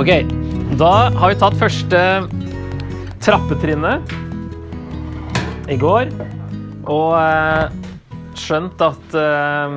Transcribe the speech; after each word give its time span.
Ok, 0.00 0.08
da 0.80 1.10
har 1.12 1.28
vi 1.28 1.36
tatt 1.36 1.56
første 1.60 1.98
trappetrinnet 3.20 4.14
i 5.68 5.76
går. 5.76 6.08
Og 6.88 7.10
eh, 7.18 7.74
skjønt 8.40 8.80
at 8.80 9.16
eh, 9.20 9.76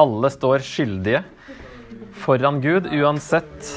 alle 0.00 0.30
står 0.32 0.64
skyldige 0.64 1.20
foran 2.22 2.62
Gud, 2.64 2.88
uansett 2.96 3.74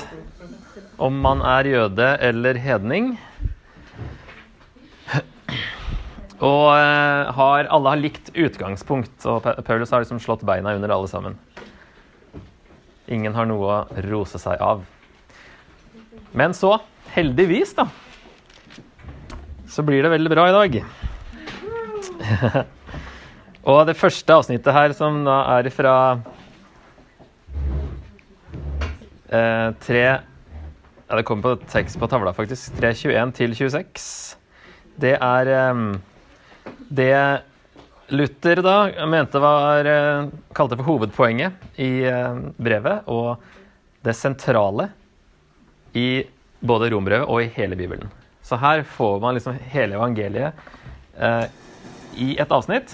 om 0.95 1.19
man 1.19 1.43
er 1.43 1.67
jøde 1.73 2.07
eller 2.23 2.55
hedning. 2.55 3.11
Og 6.39 6.71
eh, 6.71 7.35
har, 7.35 7.67
alle 7.67 7.91
har 7.97 7.99
likt 7.99 8.31
utgangspunkt, 8.31 9.27
og 9.27 9.43
Pa- 9.43 9.59
Paulus 9.59 9.91
har 9.91 10.07
liksom 10.07 10.23
slått 10.23 10.47
beina 10.47 10.71
under 10.79 10.95
alle 10.95 11.11
sammen. 11.11 11.35
Ingen 13.11 13.35
har 13.35 13.51
noe 13.51 13.67
å 13.67 14.03
rose 14.07 14.39
seg 14.39 14.55
av. 14.63 14.87
Men 16.35 16.53
så, 16.53 16.73
heldigvis, 17.15 17.71
da, 17.77 17.87
så 19.71 19.83
blir 19.87 20.03
det 20.03 20.11
veldig 20.11 20.31
bra 20.33 20.49
i 20.49 20.55
dag. 20.55 20.73
og 23.71 23.79
det 23.87 23.95
første 23.95 24.35
avsnittet 24.35 24.75
her, 24.75 24.95
som 24.97 25.21
da 25.23 25.37
er 25.55 25.69
fra 25.71 25.93
eh, 29.31 29.71
3 29.87 30.03
Ja, 31.05 31.15
det 31.15 31.23
kommer 31.23 31.55
på 31.55 31.69
tekst 31.71 31.99
på 32.01 32.09
tavla, 32.11 32.33
faktisk. 32.35 32.75
3.21 32.81 33.31
til 33.39 33.55
26. 33.55 34.05
Det 34.99 35.15
er 35.15 35.53
eh, 35.55 35.81
det 36.99 37.15
Luther 38.11 38.59
da 38.65 38.77
mente 39.07 39.39
var 39.39 39.87
eh, 39.87 40.27
kalte 40.51 40.75
for 40.81 40.91
hovedpoenget 40.91 41.79
i 41.79 42.03
eh, 42.11 42.43
brevet, 42.59 43.07
og 43.07 43.39
det 44.03 44.19
sentrale 44.19 44.91
i 45.95 46.25
både 46.65 46.91
rombrevet 46.93 47.29
og 47.29 47.43
i 47.43 47.51
hele 47.55 47.77
Bibelen. 47.79 48.11
Så 48.45 48.59
her 48.61 48.83
får 48.85 49.19
man 49.23 49.37
liksom 49.37 49.57
hele 49.73 49.97
evangeliet 49.97 50.53
eh, 51.17 51.45
i 52.21 52.35
et 52.39 52.51
avsnitt 52.51 52.93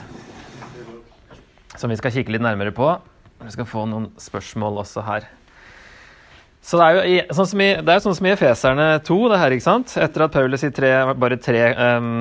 som 1.80 1.92
vi 1.92 1.98
skal 2.00 2.14
kikke 2.14 2.34
litt 2.34 2.44
nærmere 2.44 2.74
på. 2.76 2.88
Vi 3.42 3.54
skal 3.56 3.68
få 3.70 3.86
noen 3.90 4.12
spørsmål 4.22 4.84
også 4.84 5.04
her. 5.08 5.28
Så 6.62 6.78
det 6.78 6.86
er 6.86 6.98
jo 7.10 7.36
sånn 7.40 7.48
som 7.50 7.62
i, 7.64 7.70
det 7.82 7.94
er 7.94 8.04
sånn 8.04 8.16
som 8.20 8.28
i 8.28 8.34
Efeserne 8.36 8.88
2, 9.08 9.16
det 9.32 9.40
her, 9.42 9.56
ikke 9.56 9.66
sant? 9.66 9.96
Etter 9.98 10.28
at 10.28 10.36
Paulus 10.36 10.62
i 10.68 10.70
tre, 10.76 10.92
bare 11.18 11.40
tre 11.42 11.64
um, 11.74 12.12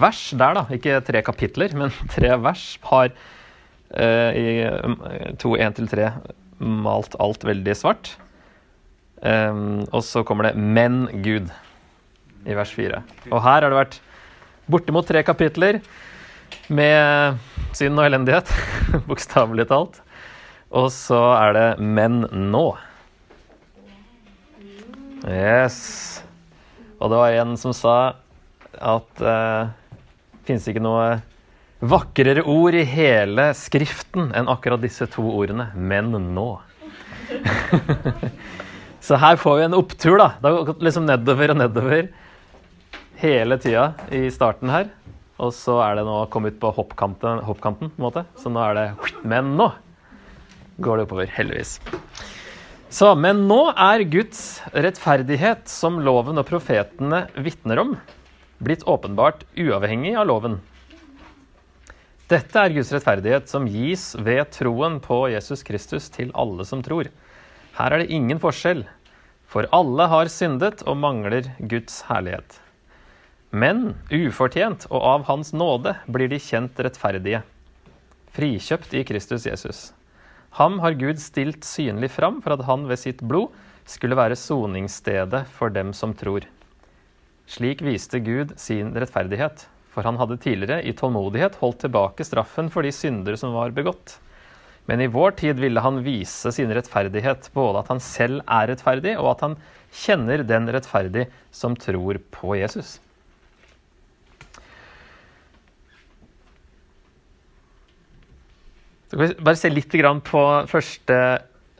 vers 0.00 0.22
der, 0.32 0.56
da, 0.56 0.62
ikke 0.72 1.02
tre 1.04 1.20
kapitler, 1.26 1.74
men 1.76 1.92
tre 2.14 2.32
vers, 2.40 2.64
har 2.88 3.12
uh, 3.12 4.30
i 4.32 4.64
um, 4.88 4.96
2.1-3 5.42 6.08
malt 6.60 7.16
alt 7.20 7.44
veldig 7.44 7.76
svart. 7.76 8.14
Em, 9.20 9.82
og 9.92 10.02
så 10.04 10.22
kommer 10.24 10.48
det 10.48 10.56
'men 10.56 11.08
Gud' 11.22 11.50
i 12.46 12.54
vers 12.54 12.70
4. 12.72 13.02
Og 13.30 13.42
her 13.42 13.62
har 13.62 13.68
det 13.68 13.76
vært 13.76 14.00
bortimot 14.70 15.06
tre 15.06 15.22
kapitler 15.22 15.80
med 16.68 17.36
synd 17.76 17.98
og 17.98 18.06
elendighet, 18.06 18.48
bokstavelig 19.08 19.68
talt. 19.68 20.00
Og 20.70 20.90
så 20.90 21.20
er 21.36 21.52
det 21.52 21.68
'men 21.80 22.24
nå'. 22.32 22.78
Yes. 25.28 26.22
Og 27.00 27.10
det 27.10 27.18
var 27.20 27.32
en 27.32 27.56
som 27.56 27.72
sa 27.76 28.14
at 28.80 29.20
uh, 29.20 29.68
fins 30.44 30.64
ikke 30.68 30.80
noe 30.80 31.20
vakrere 31.80 32.44
ord 32.48 32.76
i 32.76 32.84
hele 32.84 33.50
Skriften 33.56 34.32
enn 34.36 34.48
akkurat 34.48 34.80
disse 34.80 35.06
to 35.12 35.24
ordene. 35.28 35.70
Men 35.76 36.12
nå. 36.34 36.60
Så 39.00 39.16
her 39.20 39.38
får 39.40 39.56
vi 39.56 39.66
en 39.68 39.76
opptur, 39.78 40.18
da. 40.20 40.32
Det 40.40 40.50
har 40.50 40.66
gått 40.68 40.82
liksom 40.84 41.06
nedover 41.08 41.54
og 41.54 41.60
nedover 41.62 42.08
hele 43.20 43.56
tida 43.60 43.92
i 44.12 44.26
starten 44.32 44.72
her. 44.72 44.90
Og 45.40 45.54
så 45.56 45.78
er 45.80 45.96
det 45.96 46.04
nå 46.04 46.18
kommet 46.32 46.58
på 46.60 46.72
hoppkanten, 46.76 47.40
hoppkanten 47.46 47.88
på 47.88 47.96
en 47.96 48.06
måte. 48.10 48.26
Så 48.36 48.52
nå 48.52 48.60
er 48.64 48.76
det 48.76 49.14
Men 49.24 49.54
nå 49.56 49.70
går 50.80 51.00
det 51.00 51.06
oppover, 51.08 51.30
heldigvis. 51.32 51.78
Så, 52.90 53.12
men 53.14 53.44
nå 53.46 53.70
er 53.70 54.02
Guds 54.10 54.60
rettferdighet, 54.74 55.68
som 55.70 56.00
loven 56.02 56.40
og 56.40 56.48
profetene 56.48 57.26
vitner 57.38 57.78
om, 57.84 57.94
blitt 58.58 58.82
åpenbart 58.88 59.44
uavhengig 59.54 60.16
av 60.18 60.26
loven. 60.26 60.58
Dette 62.30 62.62
er 62.62 62.74
Guds 62.74 62.90
rettferdighet 62.94 63.48
som 63.50 63.68
gis 63.70 64.12
ved 64.18 64.50
troen 64.54 64.98
på 65.02 65.22
Jesus 65.32 65.62
Kristus 65.66 66.10
til 66.14 66.32
alle 66.34 66.66
som 66.66 66.82
tror. 66.82 67.08
Her 67.80 67.94
er 67.96 68.02
det 68.02 68.12
ingen 68.12 68.36
forskjell, 68.36 68.82
for 69.48 69.64
alle 69.72 70.04
har 70.12 70.28
syndet 70.28 70.82
og 70.84 70.98
mangler 71.00 71.46
Guds 71.64 72.02
herlighet. 72.10 72.58
Men 73.56 73.94
ufortjent 74.12 74.84
og 74.90 75.00
av 75.00 75.24
Hans 75.30 75.54
nåde 75.56 75.94
blir 76.04 76.28
de 76.28 76.36
kjent 76.44 76.76
rettferdige, 76.76 77.40
frikjøpt 78.36 78.92
i 79.00 79.02
Kristus 79.08 79.48
Jesus. 79.48 79.80
Ham 80.60 80.76
har 80.84 80.98
Gud 81.00 81.22
stilt 81.24 81.64
synlig 81.64 82.12
fram 82.12 82.42
for 82.44 82.58
at 82.58 82.66
han 82.68 82.84
ved 82.90 83.00
sitt 83.00 83.24
blod 83.24 83.48
skulle 83.88 84.18
være 84.18 84.36
soningsstedet 84.36 85.46
for 85.56 85.72
dem 85.72 85.94
som 85.96 86.12
tror. 86.12 86.44
Slik 87.48 87.80
viste 87.80 88.20
Gud 88.20 88.58
sin 88.60 88.92
rettferdighet, 88.92 89.64
for 89.88 90.04
han 90.04 90.20
hadde 90.20 90.42
tidligere 90.44 90.84
i 90.84 90.92
tålmodighet 90.92 91.56
holdt 91.64 91.80
tilbake 91.86 92.28
straffen 92.28 92.68
for 92.68 92.84
de 92.84 92.92
synder 92.92 93.40
som 93.40 93.56
var 93.56 93.72
begått. 93.72 94.20
Men 94.90 95.00
i 95.00 95.06
vår 95.06 95.36
tid 95.38 95.60
ville 95.62 95.80
han 95.80 96.00
vise 96.02 96.50
sin 96.50 96.72
rettferdighet, 96.74 97.52
både 97.54 97.78
at 97.84 97.90
han 97.92 98.00
selv 98.02 98.40
er 98.50 98.72
rettferdig, 98.72 99.12
og 99.20 99.28
at 99.36 99.44
han 99.44 99.52
kjenner 99.94 100.42
den 100.42 100.66
rettferdig 100.74 101.28
som 101.54 101.76
tror 101.78 102.18
på 102.34 102.56
Jesus. 102.58 102.96
Så 109.06 109.14
kan 109.14 109.22
vi 109.28 109.46
bare 109.46 109.60
se 109.62 109.70
litt 109.70 109.94
på 110.26 110.42
første 110.70 111.20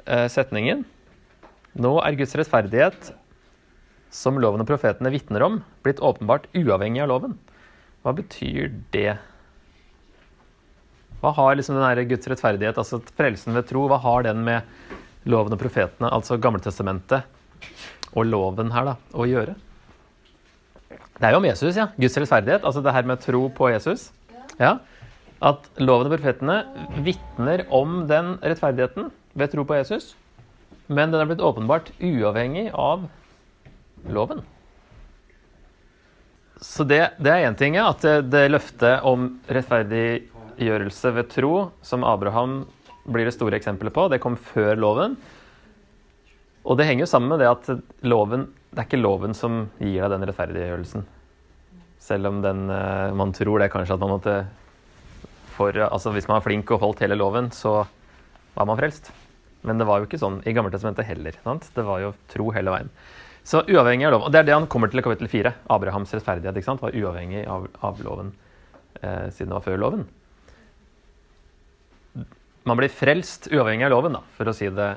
eh, 0.07 0.29
setningen. 0.31 0.87
Nå 1.83 1.93
er 2.03 2.15
Guds 2.15 2.37
rettferdighet, 2.39 3.11
som 4.15 4.39
loven 4.39 4.63
og 4.63 4.71
profetene 4.71 5.11
vitner 5.11 5.43
om, 5.49 5.59
blitt 5.83 5.99
åpenbart 5.99 6.47
uavhengig 6.55 7.03
av 7.03 7.11
loven. 7.11 7.37
Hva 8.07 8.15
betyr 8.15 8.71
det? 8.95 9.19
Hva 11.21 11.33
har 11.37 11.57
liksom 11.59 11.77
den 11.77 12.09
Guds 12.09 12.29
rettferdighet, 12.33 12.79
altså 12.81 13.01
frelsen 13.17 13.57
ved 13.57 13.69
tro, 13.69 13.87
hva 13.91 14.01
har 14.01 14.25
den 14.25 14.45
med 14.47 14.63
loven 15.29 15.53
og 15.53 15.61
profetene, 15.61 16.09
altså 16.09 16.39
Gamletestamentet 16.41 17.29
og 18.17 18.25
loven 18.25 18.73
her, 18.73 18.93
da, 18.93 18.97
å 19.13 19.27
gjøre? 19.29 19.57
Det 21.21 21.29
er 21.29 21.35
jo 21.35 21.43
om 21.43 21.51
Jesus, 21.51 21.77
ja. 21.77 21.91
Guds 22.01 22.17
rettferdighet, 22.17 22.65
altså 22.65 22.81
det 22.85 22.95
her 22.97 23.09
med 23.09 23.21
tro 23.21 23.45
på 23.53 23.69
Jesus. 23.75 24.09
Ja 24.57 24.79
at 25.41 25.69
loven 25.81 26.09
og 26.09 26.15
profetene 26.15 26.61
vitner 27.05 27.65
om 27.73 28.05
den 28.11 28.35
rettferdigheten 28.45 29.09
ved 29.39 29.53
tro 29.53 29.65
på 29.65 29.79
Jesus, 29.79 30.13
men 30.91 31.13
den 31.13 31.23
er 31.23 31.31
blitt 31.31 31.45
åpenbart 31.45 31.93
uavhengig 31.97 32.69
av 32.77 33.07
loven. 34.11 34.43
Så 36.61 36.85
det, 36.85 37.15
det 37.17 37.33
er 37.33 37.47
én 37.49 37.57
ting, 37.57 37.79
ja, 37.79 37.89
at 37.89 38.05
det, 38.05 38.29
det 38.35 38.51
løftet 38.51 39.07
om 39.09 39.31
rettferdiggjørelse 40.61 41.11
ved 41.17 41.29
tro, 41.33 41.71
som 41.83 42.05
Abraham 42.05 42.67
blir 43.09 43.25
det 43.25 43.35
store 43.35 43.57
eksempelet 43.57 43.93
på, 43.93 44.09
det 44.11 44.21
kom 44.21 44.37
før 44.37 44.77
loven. 44.77 45.17
Og 46.65 46.77
det 46.77 46.87
henger 46.87 47.07
jo 47.07 47.11
sammen 47.11 47.31
med 47.31 47.41
det 47.41 47.49
at 47.49 47.71
loven, 48.05 48.53
det 48.71 48.83
er 48.83 48.89
ikke 48.89 49.01
loven 49.01 49.35
som 49.35 49.71
gir 49.81 50.03
deg 50.05 50.13
den 50.13 50.27
rettferdiggjørelsen. 50.29 51.07
Selv 52.01 52.27
om 52.29 52.43
den, 52.43 52.69
eh, 52.71 53.13
man 53.13 53.33
tror 53.33 53.59
det 53.59 53.71
kanskje 53.73 53.95
at 53.95 54.01
man 54.01 54.11
måtte 54.11 54.47
for, 55.51 55.73
altså 55.73 56.11
Hvis 56.11 56.27
man 56.27 56.39
var 56.39 56.45
flink 56.47 56.71
og 56.71 56.81
holdt 56.81 57.01
hele 57.01 57.15
loven, 57.15 57.51
så 57.51 57.87
var 58.55 58.65
man 58.65 58.79
frelst. 58.79 59.11
Men 59.63 59.77
det 59.77 59.85
var 59.85 59.99
jo 59.99 60.07
ikke 60.07 60.17
sånn 60.17 60.41
i 60.47 60.55
Gammeltestamentet 60.57 61.05
heller. 61.05 61.33
Sant? 61.45 61.69
Det 61.75 61.85
var 61.85 62.01
jo 62.01 62.15
tro 62.29 62.51
hele 62.51 62.71
veien. 62.71 62.89
Så 63.45 63.61
uavhengig 63.69 64.07
av 64.07 64.13
loven. 64.13 64.27
Og 64.27 64.33
det 64.33 64.39
er 64.39 64.45
det 64.45 64.55
han 64.55 64.67
kommer 64.67 64.89
til 64.89 65.01
i 65.01 65.03
kapittel 65.03 65.29
4. 65.29 65.53
Abrahams 65.69 66.15
rettferdighet 66.15 66.57
ikke 66.57 66.65
sant? 66.65 66.81
var 66.81 66.97
uavhengig 66.97 67.45
av, 67.47 67.69
av 67.83 68.01
loven 68.01 68.33
eh, 69.03 69.29
siden 69.29 69.51
det 69.51 69.59
var 69.59 69.67
før 69.67 69.77
loven. 69.85 70.07
Man 72.71 72.79
blir 72.79 72.93
frelst 72.95 73.49
uavhengig 73.51 73.89
av 73.89 73.91
loven, 73.91 74.15
da, 74.15 74.21
for 74.37 74.47
å 74.47 74.55
si 74.55 74.69
det 74.71 74.93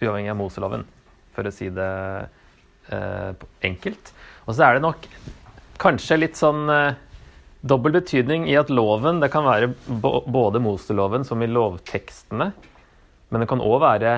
uavhengig 0.00 0.30
av 0.32 0.38
Moseloven, 0.38 0.86
for 1.36 1.44
å 1.44 1.52
si 1.52 1.68
det 1.68 1.88
eh, 2.88 3.42
enkelt. 3.68 4.12
Og 4.46 4.56
så 4.56 4.64
er 4.64 4.78
det 4.78 4.84
nok 4.86 5.04
kanskje 5.82 6.16
litt 6.22 6.40
sånn 6.40 6.62
eh, 6.72 6.96
dobbel 7.60 7.98
betydning 7.98 8.46
i 8.48 8.56
at 8.56 8.72
loven 8.72 9.20
det 9.20 9.28
kan 9.34 9.44
være 9.44 9.74
både 9.92 10.62
Moseloven 10.64 11.28
som 11.28 11.44
i 11.44 11.50
lovtekstene, 11.50 12.48
men 13.28 13.44
det 13.44 13.50
kan 13.52 13.64
òg 13.64 13.82
være 13.84 14.14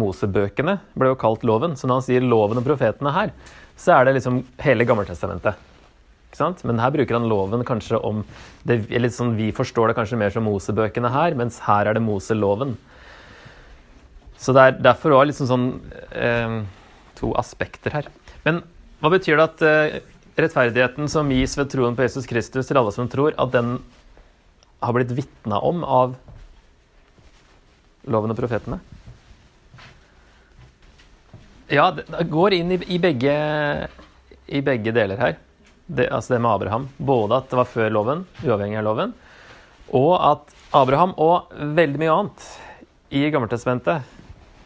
Mosebøkene, 0.00 0.80
ble 0.98 1.12
jo 1.12 1.20
kalt 1.20 1.46
loven. 1.46 1.76
Så 1.78 1.86
når 1.86 2.00
han 2.00 2.06
sier 2.08 2.26
loven 2.26 2.58
og 2.58 2.66
profetene 2.66 3.14
her, 3.14 3.30
så 3.78 3.94
er 3.94 4.08
det 4.08 4.16
liksom 4.16 4.42
hele 4.64 4.86
Gammeltestamentet. 4.90 5.70
Men 6.64 6.80
her 6.82 6.92
bruker 6.94 7.18
han 7.18 7.28
loven 7.30 7.64
kanskje 7.66 8.00
om 8.02 8.24
det, 8.66 8.80
sånn, 9.14 9.36
Vi 9.36 9.52
forstår 9.52 9.90
det 9.90 9.98
kanskje 9.98 10.18
mer 10.18 10.34
som 10.34 10.44
Mosebøkene 10.44 11.12
her, 11.12 11.34
mens 11.38 11.60
her 11.66 11.86
er 11.86 11.94
det 11.94 12.02
Moseloven. 12.02 12.76
Så 14.38 14.52
det 14.52 14.62
er 14.62 14.80
derfor 14.84 15.14
òg 15.16 15.28
liksom 15.30 15.48
sånn 15.48 15.68
eh, 16.12 16.62
to 17.16 17.32
aspekter 17.38 17.94
her. 17.94 18.10
Men 18.44 18.62
hva 19.00 19.12
betyr 19.14 19.38
det 19.38 19.46
at 19.46 19.64
eh, 19.64 20.00
rettferdigheten 20.36 21.08
som 21.08 21.30
gis 21.32 21.54
ved 21.58 21.70
troen 21.72 21.96
på 21.96 22.04
Jesus 22.04 22.26
Kristus 22.28 22.68
til 22.68 22.80
alle 22.80 22.92
som 22.94 23.08
tror, 23.10 23.36
at 23.38 23.54
den 23.54 23.78
har 24.84 24.96
blitt 24.96 25.14
vitna 25.16 25.60
om 25.64 25.84
av 25.86 26.16
loven 28.10 28.34
og 28.34 28.38
profetene? 28.38 28.80
Ja, 31.72 31.88
det 31.96 32.26
går 32.28 32.58
inn 32.58 32.74
i, 32.74 32.78
i, 32.92 32.98
begge, 33.00 33.34
i 34.52 34.60
begge 34.64 34.92
deler 34.92 35.20
her. 35.20 35.38
Det, 35.86 36.08
altså 36.08 36.34
det 36.34 36.40
med 36.40 36.50
Abraham. 36.50 36.88
Både 36.96 37.38
at 37.38 37.50
det 37.50 37.58
var 37.60 37.68
før 37.68 37.90
loven, 37.92 38.24
uavhengig 38.44 38.80
av 38.80 38.86
loven, 38.86 39.14
og 39.94 40.14
at 40.16 40.54
Abraham 40.74 41.12
og 41.20 41.52
veldig 41.76 42.00
mye 42.00 42.14
annet 42.14 42.46
i 43.14 43.26
Gammeltestamentet 43.30 44.08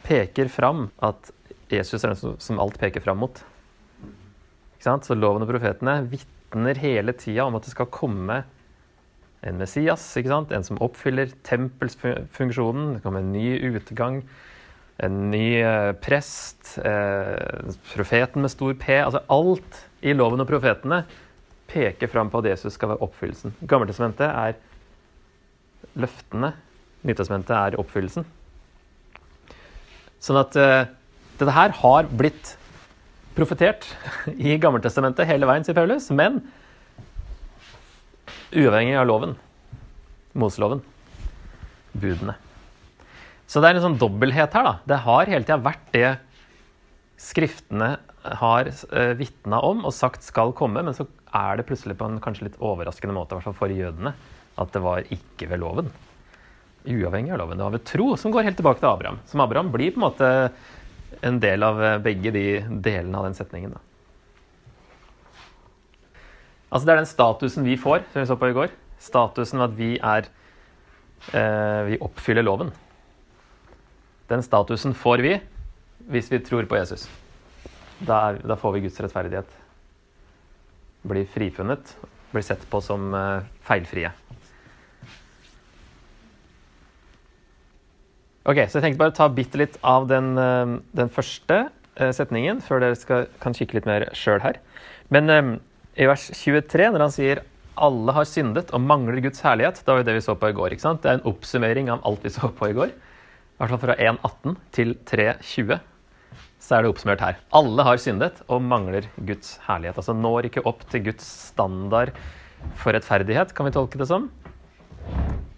peker 0.07 0.49
fram 0.49 0.87
at 1.05 1.33
Jesus 1.69 2.05
er 2.05 2.15
den 2.15 2.39
som 2.41 2.61
alt 2.63 2.79
peker 2.81 3.03
fram 3.05 3.21
mot. 3.21 3.43
Så 4.81 5.17
loven 5.19 5.43
og 5.45 5.51
profetene 5.51 5.99
vitner 6.09 6.79
hele 6.81 7.13
tida 7.19 7.45
om 7.45 7.59
at 7.59 7.67
det 7.67 7.75
skal 7.75 7.91
komme 7.93 8.39
en 9.43 9.59
Messias, 9.59 10.05
en 10.17 10.65
som 10.65 10.81
oppfyller 10.83 11.35
tempelsfunksjonen. 11.47 12.95
Det 12.95 13.03
kommer 13.05 13.21
en 13.21 13.35
ny 13.35 13.59
utgang, 13.75 14.23
en 14.99 15.19
ny 15.31 15.61
eh, 15.63 15.93
prest, 16.03 16.75
eh, 16.83 17.75
profeten 17.93 18.43
med 18.43 18.51
stor 18.51 18.75
P. 18.75 18.97
Altså 18.99 19.23
alt 19.31 19.83
i 20.03 20.15
loven 20.15 20.43
og 20.43 20.49
profetene 20.51 21.05
peker 21.69 22.11
fram 22.11 22.33
på 22.33 22.41
at 22.43 22.51
Jesus 22.53 22.75
skal 22.75 22.95
være 22.95 23.05
oppfyllelsen. 23.07 23.55
Gammeltestamentet 23.69 24.27
er 24.27 24.57
løftene. 25.99 26.53
Nytestamentet 27.07 27.55
er 27.55 27.79
oppfyllelsen. 27.79 28.27
Sånn 30.19 30.41
at 30.41 30.57
uh, 30.59 30.89
dette 31.39 31.55
her 31.55 31.77
har 31.79 32.09
blitt 32.11 32.57
profetert 33.37 33.87
i 34.35 34.57
Gammeltestamentet 34.59 35.29
hele 35.31 35.47
veien, 35.47 35.67
sier 35.67 35.79
Paulus, 35.79 36.09
men 36.11 36.41
uavhengig 38.51 38.99
av 38.99 39.07
loven. 39.07 39.39
Moseloven. 40.39 40.83
Budene. 41.95 42.39
Så 43.49 43.63
det 43.63 43.71
er 43.71 43.79
en 43.79 43.87
sånn 43.87 44.01
dobbelthet 44.01 44.55
her. 44.55 44.67
da. 44.67 44.75
Det 44.85 44.99
har 45.07 45.31
hele 45.33 45.47
tida 45.47 45.61
vært 45.65 45.93
det 45.95 46.09
Skriftene 47.19 47.97
har 48.39 48.69
uh, 48.71 49.15
vitna 49.19 49.59
om 49.67 49.81
og 49.89 49.95
sagt 49.97 50.23
skal 50.23 50.53
komme, 50.55 50.85
men 50.87 50.95
så 50.95 51.09
er 51.35 51.59
det 51.59 51.65
plutselig 51.67 51.97
på 51.99 52.07
en 52.07 52.21
kanskje 52.23 52.47
litt 52.47 52.61
overraskende 52.63 53.17
måte, 53.17 53.35
i 53.35 53.39
hvert 53.41 53.49
fall 53.49 53.57
for 53.59 53.75
jødene, 53.75 54.13
at 54.59 54.71
det 54.75 54.83
var 54.85 55.09
ikke 55.15 55.49
ved 55.51 55.59
loven. 55.65 55.91
Uavhengig 56.87 57.35
av 57.35 57.41
loven. 57.43 57.59
Det 57.59 57.67
var 57.67 57.75
ved 57.75 57.87
tro, 57.91 58.07
som 58.21 58.35
går 58.35 58.47
helt 58.47 58.61
tilbake 58.61 58.79
til 58.79 58.91
Abraham. 58.93 59.19
Som 59.27 59.43
Abraham 59.43 59.73
blir 59.75 59.91
på 59.95 59.99
en 59.99 60.07
måte 60.07 60.31
en 61.27 61.41
del 61.43 61.67
av 61.67 61.83
eh, 61.83 61.99
begge 62.05 62.33
de 62.35 62.47
delene 62.71 63.19
av 63.19 63.27
den 63.27 63.37
setningen. 63.39 63.75
Da. 63.75 63.83
Altså 66.69 66.85
Det 66.85 66.93
er 66.93 67.01
den 67.01 67.11
statusen 67.11 67.67
vi 67.67 67.79
får, 67.81 68.05
som 68.13 68.23
vi 68.23 68.29
så 68.31 68.39
på 68.39 68.51
i 68.53 68.57
går. 68.57 68.75
Statusen 69.03 69.65
at 69.65 69.75
vi 69.79 69.97
er 69.99 70.29
eh, 71.33 71.83
Vi 71.91 72.01
oppfyller 72.05 72.47
loven. 72.47 72.73
Den 74.29 74.45
statusen 74.45 74.95
får 74.95 75.25
vi 75.25 75.39
hvis 76.09 76.31
vi 76.33 76.41
tror 76.45 76.69
på 76.69 76.77
Jesus. 76.79 77.09
Da, 77.99 78.19
er, 78.31 78.41
da 78.47 78.57
får 78.57 78.77
vi 78.77 78.85
Guds 78.87 79.01
rettferdighet. 79.01 79.49
Blir 81.09 81.29
frifunnet, 81.33 81.95
blir 82.33 82.45
sett 82.45 82.65
på 82.71 82.81
som 82.85 83.13
eh, 83.17 83.47
feilfrie. 83.67 84.13
Ok, 88.49 88.63
så 88.65 88.79
Jeg 88.79 88.85
tenkte 88.85 89.01
bare 89.03 89.13
å 89.13 89.19
ta 89.19 89.29
bitte 89.33 89.61
litt 89.61 89.77
av 89.85 90.09
den, 90.09 90.31
eh, 90.41 90.77
den 90.97 91.13
første 91.13 91.67
eh, 91.97 92.13
setningen, 92.17 92.63
før 92.65 92.85
dere 92.85 93.01
skal, 93.01 93.29
kan 93.43 93.57
kikke 93.57 93.81
litt 93.81 93.89
mer 93.89 94.09
sjøl 94.17 94.41
her. 94.45 94.61
Men 95.13 95.33
um, 95.33 95.53
i 95.97 96.07
vers 96.09 96.29
23, 96.37 96.93
når 96.95 97.05
han 97.07 97.13
sier 97.13 97.43
'alle 97.79 98.13
har 98.13 98.27
syndet 98.29 98.73
og 98.75 98.81
mangler 98.83 99.21
Guds 99.23 99.41
herlighet', 99.41 99.83
da 99.85 99.95
var 99.95 100.03
jo 100.03 100.09
det 100.09 100.17
vi 100.19 100.25
så 100.25 100.35
på 100.35 100.51
i 100.51 100.57
går. 100.57 100.73
ikke 100.73 100.85
sant? 100.85 101.03
Det 101.03 101.11
er 101.11 101.19
en 101.19 101.29
oppsummering 101.31 101.91
av 101.91 102.03
alt 102.05 102.25
vi 102.25 102.33
så 102.35 102.49
på 102.49 102.71
i 102.71 102.77
går. 102.77 102.93
I 103.59 103.65
hvert 103.65 103.73
fall 103.75 103.81
fra 103.83 103.95
1.18 103.99 104.59
til 104.71 104.93
3.20 105.03 105.81
så 106.63 106.77
er 106.77 106.85
det 106.85 106.91
oppsummert 106.93 107.23
her. 107.23 107.39
Alle 107.59 107.83
har 107.87 107.99
syndet 107.99 108.39
og 108.47 108.63
mangler 108.63 109.09
Guds 109.19 109.57
herlighet. 109.67 109.99
Altså 109.99 110.15
når 110.15 110.47
ikke 110.47 110.63
opp 110.69 110.85
til 110.93 111.09
Guds 111.09 111.27
standard 111.49 112.13
for 112.79 112.95
rettferdighet, 112.95 113.51
kan 113.55 113.67
vi 113.67 113.75
tolke 113.75 113.99
det 113.99 114.07
som. 114.11 114.29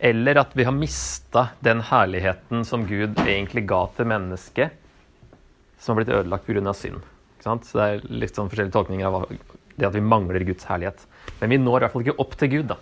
Eller 0.00 0.41
at 0.41 0.56
vi 0.56 0.64
har 0.64 0.73
mista 0.73 1.50
den 1.61 1.85
herligheten 1.85 2.64
som 2.64 2.88
Gud 2.88 3.20
egentlig 3.26 3.67
ga 3.69 3.82
til 3.97 4.08
mennesket, 4.08 4.76
som 5.76 5.93
har 5.93 6.00
blitt 6.00 6.17
ødelagt 6.17 6.49
pga. 6.49 6.73
synd. 6.73 7.05
Så 7.44 7.61
det 7.76 7.85
er 7.85 8.08
litt 8.08 8.37
sånn 8.37 8.49
forskjellige 8.49 8.76
tolkninger 8.81 9.08
av 9.08 9.29
det 9.76 9.88
at 9.88 9.96
vi 9.96 10.05
mangler 10.05 10.44
Guds 10.49 10.64
herlighet. 10.69 11.05
Men 11.41 11.53
vi 11.53 11.61
når 11.61 11.76
i 11.76 11.85
hvert 11.85 11.93
fall 11.93 12.08
ikke 12.08 12.20
opp 12.20 12.37
til 12.41 12.53
Gud, 12.56 12.73
da. 12.73 12.76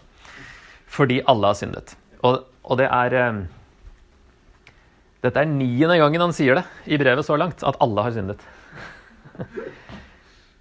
Fordi 0.87 1.23
alle 1.26 1.50
har 1.50 1.59
syndet. 1.59 1.94
Og, 2.23 2.43
og 2.62 2.79
det 2.79 2.87
er 2.87 3.14
eh, 3.19 3.43
Dette 5.25 5.43
er 5.43 5.50
niende 5.50 5.97
gangen 5.99 6.23
han 6.23 6.35
sier 6.35 6.61
det 6.61 6.65
i 6.87 6.99
brevet 7.00 7.26
så 7.26 7.38
langt, 7.41 7.65
at 7.67 7.79
alle 7.82 8.05
har 8.06 8.15
syndet. 8.15 8.43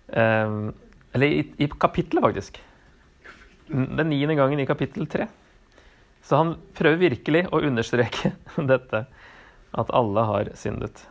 um, 0.10 0.72
eller 1.14 1.28
i, 1.28 1.44
i 1.62 1.68
kapittelet, 1.70 2.24
faktisk. 2.26 2.58
Den 3.70 4.10
niende 4.10 4.38
gangen 4.40 4.62
i 4.62 4.68
kapittel 4.70 5.06
tre. 5.12 5.28
Så 6.26 6.40
han 6.42 6.56
prøver 6.78 7.04
virkelig 7.12 7.46
å 7.54 7.62
understreke 7.64 8.34
dette, 8.72 9.06
at 9.78 9.94
alle 9.96 10.26
har 10.32 10.50
syndet. 10.58 11.04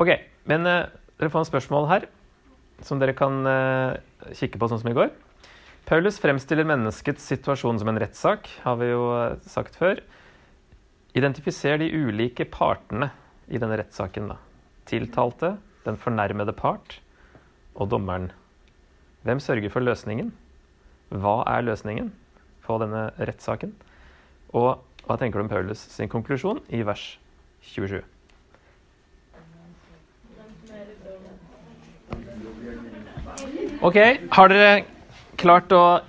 Ok, 0.00 0.16
men 0.50 0.66
uh, 0.66 0.90
dere 1.20 1.30
får 1.30 1.44
en 1.44 1.52
spørsmål 1.52 1.86
her 1.92 2.08
som 2.82 2.98
dere 2.98 3.14
kan 3.14 3.44
uh, 3.46 3.94
kikke 4.34 4.58
på 4.58 4.68
sånn 4.70 4.82
som 4.82 4.90
i 4.90 4.96
går. 4.96 5.12
Paulus 5.86 6.18
fremstiller 6.22 6.66
menneskets 6.66 7.24
situasjon 7.30 7.78
som 7.78 7.90
en 7.90 8.00
rettssak, 8.02 8.50
har 8.64 8.78
vi 8.80 8.90
jo 8.90 9.06
uh, 9.14 9.38
sagt 9.46 9.78
før. 9.78 10.02
Identifiser 11.12 11.76
de 11.76 11.90
ulike 11.92 12.46
partene 12.48 13.10
i 13.52 13.60
denne 13.60 13.76
rettssaken. 13.76 14.28
da. 14.32 14.36
Tiltalte, 14.88 15.56
den 15.84 15.96
fornærmede 15.96 16.52
part 16.52 17.00
og 17.74 17.90
dommeren. 17.90 18.30
Hvem 19.22 19.40
sørger 19.40 19.70
for 19.70 19.80
løsningen? 19.80 20.32
Hva 21.10 21.42
er 21.46 21.66
løsningen 21.66 22.12
på 22.64 22.78
denne 22.80 23.10
rettssaken? 23.18 23.74
Og 24.56 24.80
hva 25.06 25.18
tenker 25.18 25.38
du 25.38 25.44
om 25.44 25.52
Paulus 25.52 25.78
sin 25.92 26.08
konklusjon 26.08 26.62
i 26.70 26.82
vers 26.86 27.18
27? 27.60 28.00
Ok, 33.82 33.96
har 34.30 34.48
dere 34.48 34.84
klart 35.36 35.72
å 35.74 36.00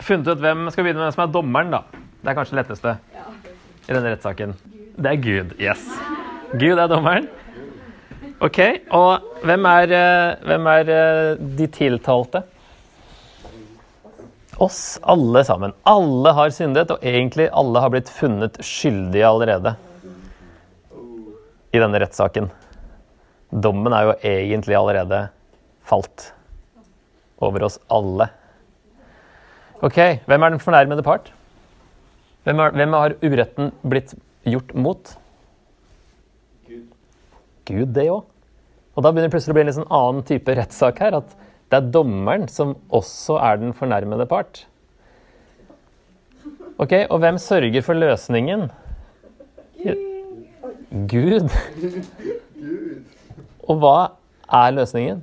funnet 0.00 0.30
ut 0.32 0.40
hvem 0.40 0.70
skal 0.72 0.86
begynne 0.86 1.02
med 1.02 1.08
hvem 1.08 1.16
som 1.16 1.24
er 1.26 1.32
dommeren, 1.34 1.74
da? 1.74 1.82
Det 2.22 2.32
er 2.32 2.36
kanskje 2.38 2.56
det 2.56 2.62
letteste 2.62 2.94
i 3.88 3.94
denne 3.96 4.12
rettssaken. 4.12 4.54
Det 4.98 5.10
er 5.10 5.20
Gud. 5.24 5.56
Yes. 5.62 5.82
Gud 6.52 6.76
er 6.76 6.88
dommeren. 6.90 7.28
Ok, 8.44 8.60
og 8.94 9.24
hvem 9.42 9.66
er, 9.66 9.92
eh, 9.96 10.46
hvem 10.46 10.66
er 10.70 10.90
eh, 10.94 11.40
de 11.58 11.66
tiltalte? 11.74 12.44
Oss 14.62 14.98
alle 15.02 15.42
sammen. 15.46 15.74
Alle 15.86 16.32
har 16.34 16.52
syndet, 16.54 16.90
og 16.90 17.02
egentlig 17.02 17.48
alle 17.50 17.82
har 17.82 17.90
blitt 17.94 18.10
funnet 18.10 18.58
skyldige 18.62 19.26
allerede 19.26 19.74
i 21.72 21.80
denne 21.80 22.00
rettssaken. 22.02 22.50
Dommen 23.50 23.94
er 23.94 24.08
jo 24.08 24.16
egentlig 24.22 24.76
allerede 24.76 25.28
falt 25.88 26.32
over 27.40 27.64
oss 27.64 27.78
alle. 27.90 28.28
Ok, 29.82 29.98
hvem 30.26 30.42
er 30.42 30.54
den 30.54 30.62
fornærmede 30.62 31.06
part? 31.06 31.32
Hvem, 32.48 32.60
er, 32.64 32.72
hvem 32.80 32.94
har 32.96 33.12
uretten 33.20 33.66
blitt 33.84 34.14
gjort 34.48 34.70
mot? 34.72 35.10
Gud. 36.64 36.86
Gud, 37.68 37.90
det 37.92 38.06
òg. 38.08 38.22
Og 38.96 39.04
da 39.04 39.10
begynner 39.12 39.28
det 39.28 39.34
plutselig 39.34 39.52
å 39.52 39.58
bli 39.58 39.64
en 39.66 39.76
sånn 39.76 39.92
annen 39.92 40.24
type 40.26 40.54
rettssak 40.56 41.02
her. 41.04 41.18
at 41.20 41.34
det 41.68 41.76
er 41.76 41.90
dommeren 41.92 42.48
som 42.48 42.72
også 42.88 43.36
er 43.44 43.60
den 43.60 43.76
fornærmede 43.76 44.24
part. 44.26 44.62
Ok, 46.78 46.94
Og 47.10 47.18
hvem 47.20 47.36
sørger 47.36 47.84
for 47.84 48.00
løsningen? 48.00 48.70
Gud. 51.12 51.52
Og 53.68 53.76
hva 53.76 53.96
er 54.48 54.72
løsningen? 54.72 55.20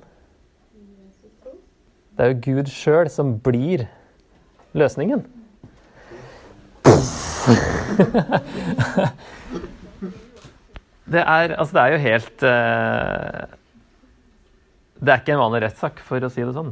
Det 2.16 2.22
er 2.22 2.36
jo 2.36 2.42
Gud 2.46 2.70
sjøl 2.70 3.10
som 3.10 3.40
blir 3.42 3.88
løsningen. 4.78 5.26
det, 11.14 11.22
er, 11.22 11.54
altså 11.56 11.74
det 11.76 11.82
er 11.82 11.90
jo 11.94 12.00
helt 12.06 12.46
uh, 12.46 13.44
det 15.06 15.12
er 15.12 15.22
ikke 15.22 15.36
en 15.36 15.44
vanlig 15.44 15.62
rettssak, 15.66 16.00
for 16.06 16.24
å 16.24 16.30
si 16.32 16.44
det 16.46 16.54
sånn. 16.56 16.72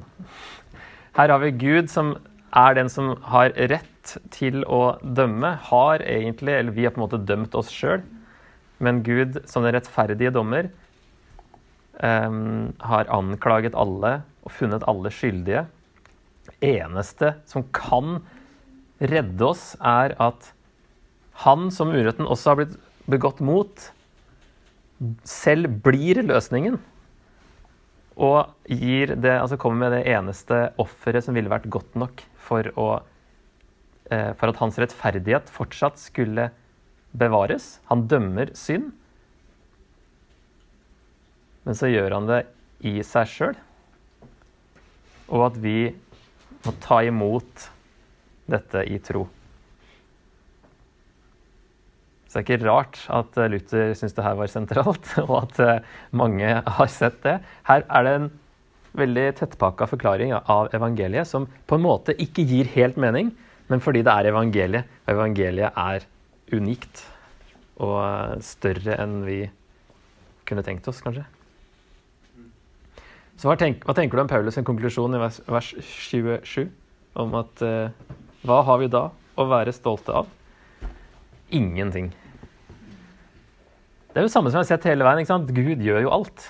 Her 1.17 1.33
har 1.33 1.41
vi 1.43 1.51
Gud 1.59 1.91
som 1.91 2.15
er 2.55 2.77
den 2.77 2.89
som 2.91 3.13
har 3.27 3.53
rett 3.69 4.15
til 4.33 4.63
å 4.65 4.95
dømme. 5.03 5.55
Har 5.69 6.03
egentlig, 6.05 6.55
eller 6.55 6.75
vi 6.75 6.85
har 6.87 6.93
på 6.95 7.01
en 7.01 7.05
måte 7.05 7.21
dømt 7.27 7.55
oss 7.57 7.71
sjøl, 7.73 8.01
men 8.83 9.03
Gud 9.05 9.41
som 9.49 9.65
den 9.65 9.75
rettferdige 9.75 10.33
dommer 10.33 10.71
um, 11.99 12.73
har 12.83 13.11
anklaget 13.13 13.77
alle 13.77 14.21
og 14.43 14.55
funnet 14.55 14.87
alle 14.89 15.11
skyldige. 15.13 15.65
Eneste 16.63 17.35
som 17.49 17.67
kan 17.75 18.21
redde 19.03 19.45
oss, 19.45 19.73
er 19.79 20.15
at 20.21 20.51
han 21.41 21.69
som 21.73 21.91
uretten 21.93 22.29
også 22.29 22.51
har 22.51 22.59
blitt 22.61 22.75
begått 23.09 23.41
mot, 23.43 23.89
selv 25.27 25.81
blir 25.83 26.21
løsningen. 26.23 26.77
Og 28.13 28.53
gir 28.69 29.15
det, 29.17 29.33
altså 29.39 29.57
kommer 29.57 29.87
med 29.87 29.95
det 29.97 30.03
eneste 30.13 30.67
offeret 30.81 31.25
som 31.25 31.35
ville 31.35 31.51
vært 31.51 31.69
godt 31.73 31.97
nok 31.97 32.21
for, 32.37 32.69
å, 32.77 32.89
eh, 34.13 34.31
for 34.37 34.51
at 34.51 34.61
hans 34.61 34.77
rettferdighet 34.79 35.49
fortsatt 35.49 35.97
skulle 35.99 36.51
bevares. 37.17 37.79
Han 37.89 38.05
dømmer 38.07 38.53
synd. 38.57 38.91
Men 41.65 41.79
så 41.79 41.89
gjør 41.89 42.19
han 42.19 42.29
det 42.29 42.41
i 42.85 42.99
seg 43.07 43.29
sjøl. 43.31 43.57
Og 45.33 45.47
at 45.47 45.57
vi 45.63 45.77
må 46.63 46.73
ta 46.83 47.01
imot 47.07 47.69
dette 48.51 48.83
i 48.91 48.99
tro. 49.01 49.25
Så 52.33 52.41
det 52.41 52.47
er 52.49 52.57
ikke 52.57 52.65
rart 52.65 52.95
at 53.13 53.35
eh, 53.37 53.49
Luther 53.53 53.91
syns 53.93 54.15
det 54.17 54.23
her 54.25 54.37
var 54.39 54.49
sentralt, 54.49 55.05
og 55.27 55.35
at 55.43 55.59
eh, 55.61 55.89
mange 56.17 56.47
har 56.49 56.87
sett 56.89 57.19
det. 57.21 57.35
Her 57.69 57.83
er 57.85 58.07
det 58.07 58.13
en 58.17 58.31
veldig 58.97 59.25
tettpakka 59.37 59.85
forklaring 59.91 60.33
av 60.33 60.71
evangeliet 60.73 61.29
som 61.29 61.45
på 61.69 61.77
en 61.77 61.83
måte 61.85 62.15
ikke 62.17 62.41
gir 62.49 62.71
helt 62.73 62.97
mening, 62.97 63.29
men 63.69 63.83
fordi 63.85 64.01
det 64.05 64.15
er 64.15 64.29
evangeliet, 64.31 64.89
og 65.05 65.13
evangeliet 65.13 65.77
er 65.77 66.07
unikt 66.57 67.03
og 67.85 67.99
eh, 68.01 68.33
større 68.49 68.97
enn 69.05 69.13
vi 69.27 69.37
kunne 70.49 70.65
tenkt 70.65 70.89
oss, 70.89 71.03
kanskje. 71.05 71.27
Så 73.37 73.45
hva, 73.45 73.59
tenk, 73.61 73.85
hva 73.85 73.93
tenker 73.93 74.17
du 74.17 74.23
om 74.23 74.33
Paulus' 74.33 74.57
en 74.57 74.65
konklusjon 74.65 75.19
i 75.19 75.21
vers, 75.21 75.37
vers 75.53 75.69
27? 75.85 76.65
Om 77.13 77.37
at 77.37 77.61
hva 78.41 78.59
har 78.65 78.81
vi 78.81 78.89
da 78.89 79.05
å 79.37 79.47
være 79.49 79.73
stolte 79.75 80.17
av? 80.23 80.29
Ingenting. 81.53 82.09
Det 84.13 84.19
er 84.21 84.27
jo 84.27 84.29
det 84.29 84.33
samme 84.35 84.51
som 84.53 84.59
jeg 84.59 84.67
har 84.67 84.69
sett 84.75 84.83
hele 84.91 85.05
veien. 85.07 85.23
ikke 85.23 85.31
sant? 85.31 85.47
Gud 85.49 85.79
gjør 85.81 86.03
jo 86.05 86.11
alt. 86.13 86.43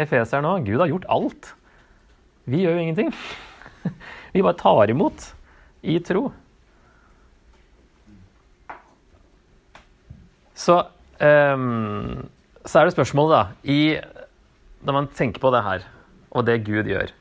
Efeser 0.00 0.40
nå, 0.40 0.54
Gud 0.64 0.80
har 0.80 0.88
gjort 0.88 1.04
alt. 1.12 1.50
Vi 2.48 2.62
gjør 2.62 2.78
jo 2.78 2.84
ingenting. 2.86 3.10
Vi 4.32 4.40
bare 4.40 4.56
tar 4.56 4.88
imot 4.88 5.26
i 5.84 5.98
tro. 6.00 6.30
Så, 10.56 10.78
um, 11.20 12.24
så 12.64 12.80
er 12.80 12.88
det 12.88 12.96
spørsmålet, 12.96 13.36
da 13.36 13.68
i, 13.68 14.00
Når 14.86 14.96
man 14.96 15.12
tenker 15.12 15.44
på 15.44 15.52
det 15.52 15.64
her, 15.66 15.84
og 16.32 16.48
det 16.48 16.62
Gud 16.64 16.88
gjør 16.88 17.12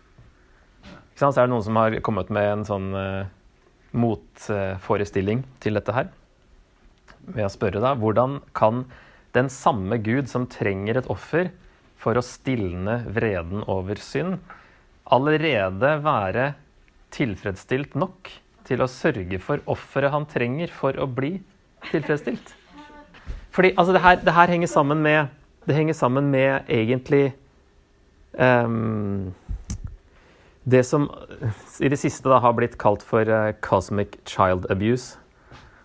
Så 1.20 1.28
er 1.28 1.44
det 1.44 1.50
noen 1.52 1.66
som 1.66 1.76
har 1.82 2.00
kommet 2.06 2.32
med 2.32 2.54
en 2.56 2.68
sånn 2.68 2.92
uh, 2.96 3.26
motforestilling 3.92 5.44
til 5.60 5.76
dette 5.76 5.92
her. 5.92 6.14
Ved 7.28 7.50
å 7.50 7.52
spørre 7.52 7.84
da, 7.84 7.98
hvordan 8.00 8.40
kan 8.56 8.86
den 9.34 9.50
samme 9.50 9.98
Gud 10.04 10.30
som 10.30 10.46
trenger 10.50 11.00
et 11.00 11.10
offer 11.12 11.52
for 12.00 12.20
å 12.20 12.26
stilne 12.26 13.02
vreden 13.16 13.64
over 13.70 14.00
synd, 14.02 14.40
allerede 15.04 15.98
være 16.04 16.54
tilfredsstilt 17.14 17.96
nok 18.00 18.32
til 18.68 18.84
å 18.84 18.90
sørge 18.90 19.40
for 19.44 19.64
offeret 19.70 20.14
han 20.14 20.28
trenger 20.30 20.72
for 20.74 20.98
å 21.00 21.08
bli 21.10 21.36
tilfredsstilt. 21.92 22.54
Fordi 23.54 23.74
altså, 23.78 23.94
det, 23.94 24.02
her, 24.02 24.20
det 24.24 24.34
her 24.34 24.50
henger 24.50 24.68
sammen 24.68 25.02
med 25.04 25.28
Det 25.64 25.76
henger 25.78 25.94
sammen 25.94 26.32
med 26.34 26.66
egentlig 26.68 27.36
um, 28.34 29.34
Det 30.66 30.82
som 30.84 31.06
i 31.80 31.92
det 31.92 32.00
siste 32.02 32.28
da, 32.28 32.40
har 32.44 32.56
blitt 32.58 32.76
kalt 32.82 33.04
for 33.06 33.30
uh, 33.30 33.54
cosmic 33.62 34.18
child 34.26 34.66
abuse. 34.72 35.20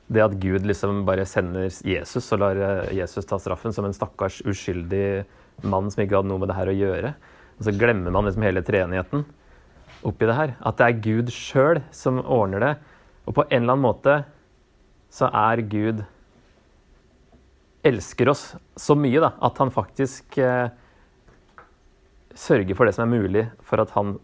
Det 0.08 0.24
at 0.24 0.36
Gud 0.40 0.64
liksom 0.66 1.02
bare 1.08 1.26
sender 1.28 1.68
Jesus 1.68 2.30
og 2.32 2.40
lar 2.40 2.60
eh, 2.64 2.94
Jesus 2.96 3.28
ta 3.28 3.36
straffen 3.40 3.74
som 3.76 3.84
en 3.84 3.96
stakkars 3.96 4.40
uskyldig 4.48 5.26
mann 5.68 5.90
som 5.92 6.04
ikke 6.04 6.16
hadde 6.16 6.30
noe 6.30 6.40
med 6.40 6.48
det 6.52 6.56
her 6.56 6.70
å 6.70 6.76
gjøre. 6.76 7.12
Og 7.58 7.66
så 7.66 7.74
glemmer 7.74 8.14
man 8.14 8.28
liksom 8.28 8.46
hele 8.46 8.64
treenigheten 8.64 9.26
oppi 10.06 10.28
det 10.28 10.36
her. 10.38 10.54
At 10.64 10.78
det 10.78 10.86
er 10.86 11.02
Gud 11.04 11.32
sjøl 11.34 11.82
som 11.94 12.22
ordner 12.22 12.64
det. 12.64 12.74
Og 13.28 13.36
på 13.36 13.44
en 13.48 13.62
eller 13.62 13.74
annen 13.76 13.84
måte 13.84 14.20
så 15.12 15.28
er 15.34 15.64
Gud 15.68 16.04
elsker 17.88 18.30
oss 18.32 18.44
så 18.76 18.96
mye 18.98 19.20
da, 19.22 19.32
at 19.44 19.58
han 19.62 19.72
faktisk 19.72 20.38
eh, 20.42 20.68
sørger 22.36 22.76
for 22.76 22.88
det 22.88 22.94
som 22.96 23.06
er 23.06 23.22
mulig 23.22 23.44
for 23.64 23.82
at, 23.82 23.92
han, 23.96 24.16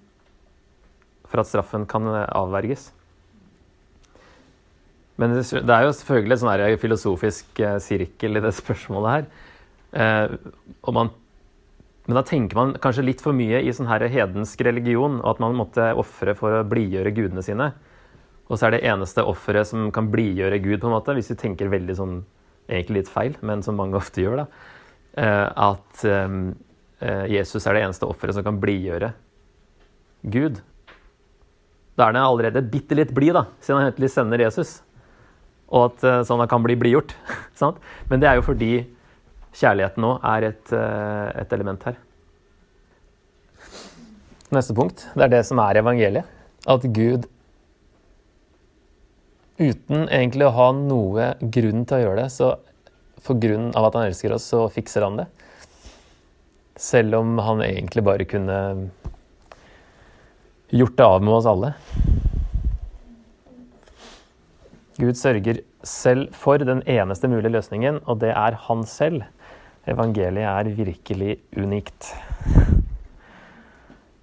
for 1.29 1.43
at 1.43 1.51
straffen 1.51 1.87
kan 1.91 2.09
eh, 2.11 2.27
avverges. 2.37 2.91
Men 5.21 5.37
det 5.39 5.63
er 5.71 5.87
jo 5.87 5.95
selvfølgelig 5.95 6.41
sånn 6.41 6.79
filosofisk 6.83 7.61
eh, 7.63 7.77
sirkel 7.83 8.39
i 8.39 8.43
det 8.43 8.55
spørsmålet 8.61 9.13
her. 9.13 9.27
Eh, 9.95 10.37
man, 10.95 11.11
men 12.09 12.19
da 12.19 12.25
tenker 12.27 12.59
man 12.59 12.75
kanskje 12.83 13.07
litt 13.07 13.23
for 13.23 13.37
mye 13.37 13.63
i 13.63 13.75
sånn 13.75 13.91
her 13.91 14.07
hedensk 14.11 14.65
religion, 14.67 15.21
og 15.23 15.37
at 15.37 15.43
man 15.45 15.59
måtte 15.59 15.93
ofre 16.01 16.35
for 16.39 16.59
å 16.59 16.65
blidgjøre 16.67 17.15
gudene 17.15 17.45
sine. 17.47 17.71
Og 18.51 18.59
så 18.59 18.67
er 18.69 18.75
det 18.75 18.85
eneste 18.91 19.25
offeret 19.25 19.71
som 19.71 19.87
kan 19.95 20.11
blidgjøre 20.13 20.59
Gud, 20.65 20.81
på 20.83 20.91
en 20.91 20.97
måte, 20.97 21.15
hvis 21.17 21.31
vi 21.33 21.43
tenker 21.47 21.73
veldig 21.73 22.01
sånn 22.01 22.23
Egentlig 22.65 23.03
litt 23.03 23.11
feil, 23.13 23.35
men 23.45 23.61
som 23.61 23.77
mange 23.77 23.99
ofte 24.01 24.23
gjør, 24.23 24.39
da. 24.41 24.45
Eh, 25.21 25.49
at 25.69 26.05
Jesus 27.29 27.67
er 27.69 27.77
det 27.77 27.83
eneste 27.85 28.07
offeret 28.09 28.33
som 28.33 28.45
kan 28.47 28.57
blidgjøre 28.57 29.11
Gud. 30.33 30.63
Da 31.93 32.07
er 32.07 32.15
han 32.15 32.23
allerede 32.23 32.63
bitte 32.73 32.97
litt 32.97 33.13
blid, 33.13 33.35
da, 33.37 33.43
siden 33.61 33.83
han 33.83 33.91
egentlig 33.91 34.09
sender 34.15 34.41
Jesus 34.47 34.79
og 35.75 35.89
at 35.89 36.05
uh, 36.07 36.23
sånn 36.27 36.45
kan 36.51 36.63
bli 36.65 36.77
blidgjort. 36.79 37.15
Men 38.11 38.23
det 38.23 38.31
er 38.31 38.39
jo 38.39 38.47
fordi 38.47 38.73
kjærligheten 39.55 40.03
nå 40.05 40.17
er 40.35 40.49
et, 40.51 40.65
uh, 40.75 41.31
et, 41.35 41.55
element 41.55 41.87
her. 41.89 41.99
Neste 44.55 44.77
punkt. 44.77 45.09
Det 45.15 45.27
er 45.27 45.33
det 45.33 45.45
som 45.49 45.61
er 45.63 45.83
evangeliet. 45.83 46.31
At 46.71 46.87
Gud 46.95 47.27
uten 49.59 50.09
egentlig 50.09 50.47
å 50.49 50.55
ha 50.55 50.71
noe 50.75 51.33
grunn 51.39 51.85
til 51.87 51.99
å 51.99 52.03
gjøre 52.03 52.23
det, 52.25 52.31
så 52.35 52.55
for 53.25 53.39
grunn 53.41 53.71
av 53.79 53.89
at 53.89 53.99
han 53.99 54.09
elsker 54.09 54.35
oss, 54.35 54.49
så 54.51 54.67
fikser 54.73 55.07
han 55.07 55.21
det. 55.21 55.29
Selv 56.81 57.21
om 57.21 57.39
han 57.39 57.63
egentlig 57.63 58.03
bare 58.05 58.27
kunne 58.29 58.59
gjort 60.75 60.97
det 60.99 61.07
av 61.07 61.23
med 61.23 61.37
oss 61.37 61.47
alle. 61.49 61.75
Gud 64.95 65.17
sørger 65.19 65.59
selv 65.83 66.29
for 66.39 66.63
den 66.63 66.83
eneste 66.87 67.29
mulige 67.29 67.51
løsningen, 67.51 67.99
og 68.07 68.21
det 68.23 68.31
er 68.31 68.55
han 68.69 68.85
selv. 68.87 69.25
Evangeliet 69.91 70.47
er 70.47 70.71
virkelig 70.77 71.39
unikt. 71.59 72.13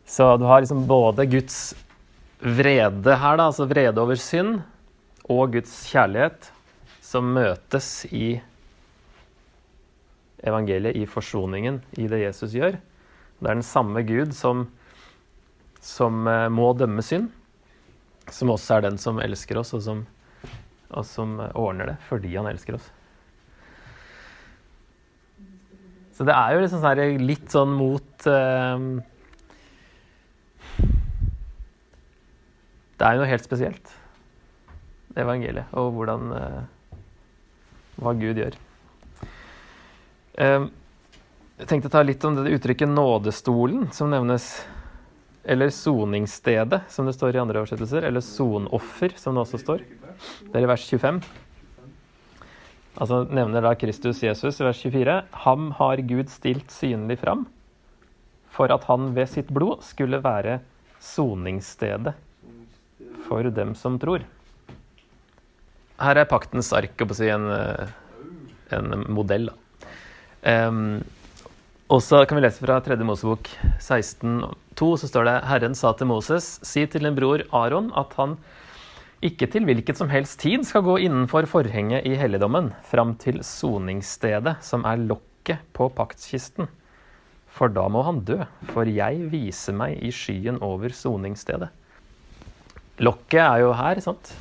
Så 0.08 0.38
du 0.40 0.46
har 0.48 0.62
liksom 0.64 0.86
både 0.88 1.28
Guds 1.28 1.74
vrede 2.42 3.18
her, 3.20 3.36
da, 3.38 3.50
altså 3.50 3.68
vrede 3.68 4.02
over 4.02 4.16
synd, 4.16 4.62
og 5.30 5.52
Guds 5.54 5.74
kjærlighet, 5.92 6.50
som 7.04 7.28
møtes 7.36 8.06
i 8.10 8.40
evangeliet, 10.48 10.96
i 10.96 11.06
forsoningen, 11.06 11.82
i 12.00 12.08
det 12.10 12.24
Jesus 12.24 12.56
gjør. 12.56 12.80
Det 13.42 13.50
er 13.50 13.60
den 13.60 13.66
samme 13.66 14.04
Gud 14.08 14.34
som, 14.38 14.66
som 15.84 16.26
eh, 16.32 16.48
må 16.50 16.72
dømme 16.78 17.04
synd, 17.06 17.30
som 18.32 18.56
også 18.56 18.78
er 18.78 18.88
den 18.88 18.98
som 19.02 19.20
elsker 19.22 19.60
oss, 19.62 19.76
og 19.78 19.84
som 19.86 20.04
og 20.92 21.06
som 21.08 21.38
ordner 21.54 21.94
det 21.94 21.98
fordi 22.10 22.36
han 22.36 22.50
elsker 22.52 22.78
oss. 22.78 22.90
Så 26.12 26.28
det 26.28 26.36
er 26.36 26.54
jo 26.54 26.62
liksom 26.62 26.84
sånn 26.84 27.24
litt 27.26 27.48
sånn 27.50 27.72
mot 27.74 28.28
eh, 28.30 28.84
Det 33.02 33.08
er 33.08 33.16
jo 33.16 33.24
noe 33.24 33.32
helt 33.32 33.46
spesielt, 33.48 33.88
evangeliet, 35.18 35.72
og 35.74 35.96
hvordan 35.96 36.34
eh, 36.38 36.60
Hva 37.98 38.14
Gud 38.20 38.38
gjør. 38.38 38.60
Eh, 40.38 40.68
jeg 41.62 41.70
tenkte 41.72 41.90
å 41.90 41.96
ta 41.96 42.04
litt 42.06 42.22
om 42.26 42.38
det 42.38 42.54
uttrykket 42.54 42.90
'nådestolen', 42.90 43.90
som 43.94 44.14
nevnes. 44.14 44.46
Eller 45.44 45.74
'soningsstedet', 45.74 46.86
som 46.90 47.10
det 47.10 47.14
står 47.18 47.36
i 47.36 47.42
andre 47.42 47.62
oversettelser. 47.62 48.06
Eller 48.06 48.22
'sonoffer', 48.22 49.18
som 49.18 49.34
det 49.34 49.42
også 49.42 49.58
står. 49.66 49.82
Det 50.48 50.58
er 50.60 50.66
i 50.66 50.70
vers 50.70 50.84
25. 50.90 51.22
Altså 53.02 53.22
nevner 53.32 53.64
da 53.64 53.72
Kristus 53.80 54.22
Jesus 54.24 54.60
i 54.60 54.66
vers 54.68 54.82
24. 54.84 55.16
Ham 55.46 55.72
har 55.80 56.04
Gud 56.10 56.32
stilt 56.34 56.74
synlig 56.74 57.20
fram 57.22 57.48
for 58.52 58.74
at 58.74 58.84
han 58.90 59.14
ved 59.16 59.30
sitt 59.32 59.52
blod 59.54 59.86
skulle 59.88 60.20
være 60.24 60.60
soningsstedet 61.02 62.14
for 63.30 63.48
dem 63.48 63.74
som 63.80 63.96
tror. 64.02 64.26
Her 66.02 66.20
er 66.20 66.28
paktens 66.30 66.74
ark, 66.76 67.00
å 67.00 67.16
si, 67.16 67.30
en, 67.32 67.48
en 68.76 69.08
modell. 69.14 69.52
Um, 70.42 71.00
Og 71.92 72.00
så 72.00 72.22
kan 72.24 72.38
vi 72.40 72.46
lese 72.46 72.64
fra 72.64 72.78
3. 72.80 72.96
Mosebok 73.04 73.50
16,2, 73.84 74.86
så 74.96 75.08
står 75.10 75.26
det 75.28 75.34
Herren 75.50 75.74
sa 75.76 75.92
til 76.00 76.08
Moses, 76.08 76.54
si 76.64 76.86
til 76.88 77.04
din 77.04 77.18
bror 77.18 77.44
Aron 77.52 77.90
at 78.00 78.14
han 78.16 78.38
ikke 79.22 79.46
til 79.54 79.68
hvilket 79.70 80.00
som 80.00 80.10
helst 80.10 80.40
tid 80.42 80.64
skal 80.66 80.82
gå 80.86 80.96
innenfor 81.06 81.46
forhenget 81.50 82.08
i 82.10 82.16
helligdommen, 82.18 82.72
fram 82.90 83.14
til 83.22 83.44
soningsstedet, 83.46 84.56
som 84.66 84.86
er 84.90 85.04
lokket 85.04 85.62
på 85.78 85.92
paktskisten. 85.94 86.70
For 87.52 87.70
da 87.70 87.84
må 87.92 88.02
han 88.08 88.24
dø, 88.26 88.40
for 88.72 88.90
jeg 88.90 89.28
viser 89.30 89.76
meg 89.78 90.00
i 90.02 90.10
skyen 90.16 90.58
over 90.66 90.94
soningsstedet. 90.96 91.70
Lokket 93.02 93.42
er 93.44 93.62
jo 93.62 93.76
her, 93.78 94.02
sant? 94.02 94.32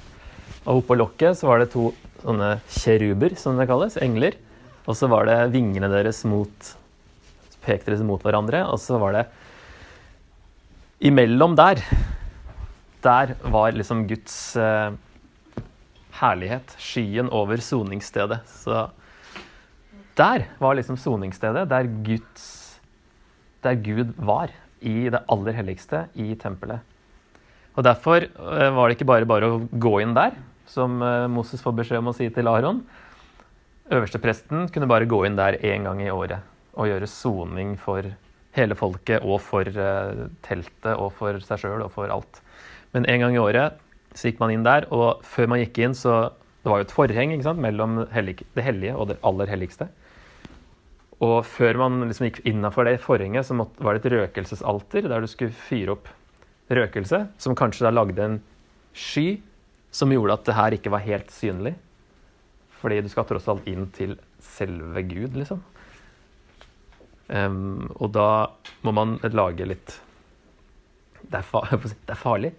Og 0.64 0.80
oppå 0.80 0.96
lokket 0.96 1.36
så 1.36 1.50
var 1.50 1.60
det 1.60 1.72
to 1.74 1.90
sånne 2.22 2.54
kjeruber, 2.72 3.36
som 3.40 3.60
det 3.60 3.68
kalles, 3.68 3.98
engler. 4.00 4.36
Og 4.86 4.96
så 4.96 5.08
var 5.12 5.28
det 5.28 5.38
vingene 5.52 5.90
deres 5.92 6.24
mot 6.28 6.76
Pekte 7.60 7.90
deres 7.90 8.00
mot 8.08 8.22
hverandre, 8.24 8.62
og 8.72 8.78
så 8.80 8.96
var 8.96 9.12
det 9.12 9.26
Imellom 11.04 11.52
der, 11.56 11.82
der 13.04 13.34
var 13.52 13.72
liksom 13.76 14.06
Guds 14.08 14.56
eh, 14.56 14.92
herlighet. 16.20 16.74
Skyen 16.78 17.30
over 17.32 17.60
soningsstedet. 17.64 18.40
Så 18.48 18.88
der 20.18 20.46
var 20.60 20.76
liksom 20.76 20.98
soningsstedet, 21.00 21.68
der 21.70 21.88
Guds 22.04 22.56
Der 23.62 23.74
Gud 23.76 24.14
var. 24.16 24.48
I 24.80 25.10
det 25.12 25.20
aller 25.28 25.52
helligste, 25.52 26.06
i 26.16 26.34
tempelet. 26.34 26.80
Og 27.76 27.84
Derfor 27.84 28.24
eh, 28.24 28.70
var 28.72 28.88
det 28.88 28.96
ikke 28.96 29.08
bare 29.10 29.28
bare 29.28 29.50
å 29.50 29.58
gå 29.68 29.98
inn 30.00 30.14
der, 30.16 30.38
som 30.66 31.02
eh, 31.04 31.26
Moses 31.28 31.60
får 31.60 31.74
beskjed 31.76 32.00
om 32.00 32.08
å 32.08 32.14
si 32.16 32.30
til 32.32 32.48
Aron. 32.48 32.80
Øverstepresten 33.92 34.70
kunne 34.72 34.88
bare 34.88 35.08
gå 35.10 35.20
inn 35.26 35.36
der 35.36 35.58
én 35.60 35.84
gang 35.84 36.00
i 36.00 36.08
året 36.08 36.40
og 36.72 36.88
gjøre 36.88 37.08
soning 37.10 37.74
for 37.80 38.06
hele 38.56 38.76
folket 38.78 39.24
og 39.26 39.40
for 39.42 39.66
uh, 39.66 40.26
teltet 40.46 40.94
og 40.94 41.10
for 41.18 41.38
seg 41.44 41.62
sjøl 41.62 41.84
og 41.84 41.92
for 41.94 42.10
alt. 42.12 42.40
Men 42.94 43.06
en 43.06 43.22
gang 43.24 43.36
i 43.36 43.42
året 43.42 43.78
så 44.16 44.28
gikk 44.28 44.40
man 44.42 44.52
inn 44.54 44.66
der, 44.66 44.88
og 44.90 45.22
før 45.26 45.50
man 45.52 45.62
gikk 45.62 45.82
inn, 45.84 45.96
så 45.96 46.36
Det 46.60 46.68
var 46.68 46.82
jo 46.82 46.84
et 46.84 46.92
forheng 46.92 47.30
sant, 47.40 47.56
mellom 47.56 48.02
det 48.04 48.64
hellige 48.66 48.92
og 48.92 49.06
det 49.08 49.14
aller 49.24 49.48
helligste. 49.48 49.86
Og 51.24 51.38
før 51.48 51.78
man 51.80 52.02
liksom 52.04 52.26
gikk 52.26 52.42
innafor 52.44 52.84
det 52.84 52.98
forhenget, 53.00 53.46
så 53.48 53.56
måtte, 53.56 53.80
var 53.80 53.96
det 53.96 54.04
et 54.04 54.12
røkelsesalter 54.12 55.08
der 55.08 55.24
du 55.24 55.26
skulle 55.26 55.56
fyre 55.56 55.94
opp 55.94 56.10
røkelse, 56.68 57.22
som 57.40 57.56
kanskje 57.56 57.86
da 57.86 57.94
lagde 57.94 58.26
en 58.26 58.36
sky 58.92 59.40
som 59.88 60.12
gjorde 60.12 60.36
at 60.36 60.44
det 60.50 60.58
her 60.58 60.76
ikke 60.76 60.92
var 60.92 61.06
helt 61.06 61.32
synlig. 61.32 61.74
Fordi 62.80 63.00
du 63.00 63.08
skal 63.12 63.24
tross 63.28 63.48
alt 63.48 63.64
inn 63.68 63.88
til 63.96 64.18
selve 64.44 65.00
Gud, 65.08 65.36
liksom. 65.36 65.64
Um, 67.30 67.88
og 67.96 68.10
da 68.12 68.50
må 68.82 68.92
man 68.96 69.18
lage 69.22 69.68
litt 69.68 69.96
det 71.30 71.42
er, 71.42 72.18
farlig. 72.18 72.54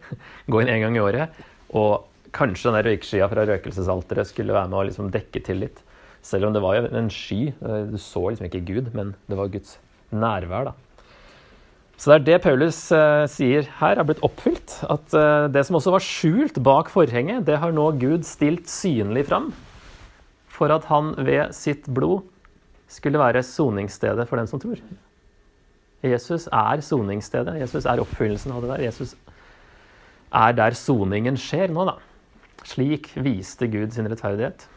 Gå 0.47 0.61
inn 0.61 0.71
en 0.71 0.83
gang 0.85 0.97
i 0.97 1.03
året. 1.03 1.41
Og 1.77 2.07
kanskje 2.35 2.71
den 2.71 2.85
røykskya 2.87 3.29
fra 3.31 3.45
røkelsesalteret 3.47 4.29
skulle 4.29 4.55
være 4.55 4.71
med 4.71 4.79
å 4.79 4.85
liksom 4.89 5.11
dekke 5.13 5.43
til 5.45 5.63
litt. 5.65 5.81
Selv 6.25 6.47
om 6.47 6.55
det 6.55 6.61
var 6.63 6.85
en 6.85 7.09
sky. 7.11 7.49
Eh, 7.53 7.81
du 7.89 7.97
så 7.97 8.27
liksom 8.29 8.47
ikke 8.47 8.65
Gud, 8.67 8.93
men 8.97 9.15
det 9.29 9.39
var 9.39 9.51
Guds 9.53 9.77
nærvær. 10.11 10.71
da. 10.71 10.77
Så 12.01 12.09
det 12.09 12.15
er 12.15 12.25
det 12.25 12.41
Paulus 12.41 12.77
eh, 12.97 13.27
sier 13.29 13.67
her, 13.77 13.99
er 13.99 14.05
blitt 14.07 14.23
oppfylt. 14.25 14.79
At 14.89 15.13
eh, 15.13 15.47
det 15.53 15.61
som 15.67 15.77
også 15.77 15.93
var 15.93 16.05
skjult 16.05 16.57
bak 16.65 16.89
forhenget, 16.89 17.45
det 17.45 17.59
har 17.61 17.73
nå 17.75 17.91
Gud 18.01 18.25
stilt 18.25 18.69
synlig 18.71 19.27
fram. 19.29 19.51
For 20.49 20.73
at 20.73 20.87
han 20.89 21.13
ved 21.17 21.53
sitt 21.53 21.85
blod 21.89 22.25
skulle 22.91 23.21
være 23.21 23.45
soningsstedet 23.45 24.25
for 24.29 24.41
den 24.41 24.49
som 24.49 24.61
tror. 24.61 24.81
Jesus 26.01 26.47
er 26.49 26.81
soningsstedet. 26.81 27.59
Jesus 27.61 27.85
er 27.85 28.01
oppfyllelsen 28.01 28.53
av 28.55 28.63
det 28.63 28.71
der. 28.73 28.85
Jesus 28.87 29.15
er 30.31 30.55
der 30.57 30.77
soningen 30.77 31.37
skjer 31.39 31.73
nå, 31.73 31.85
da. 31.89 31.97
Slik 32.65 33.11
viste 33.21 33.67
Gud 33.69 33.93
sin 33.93 34.09
rettferdighet. 34.09 34.67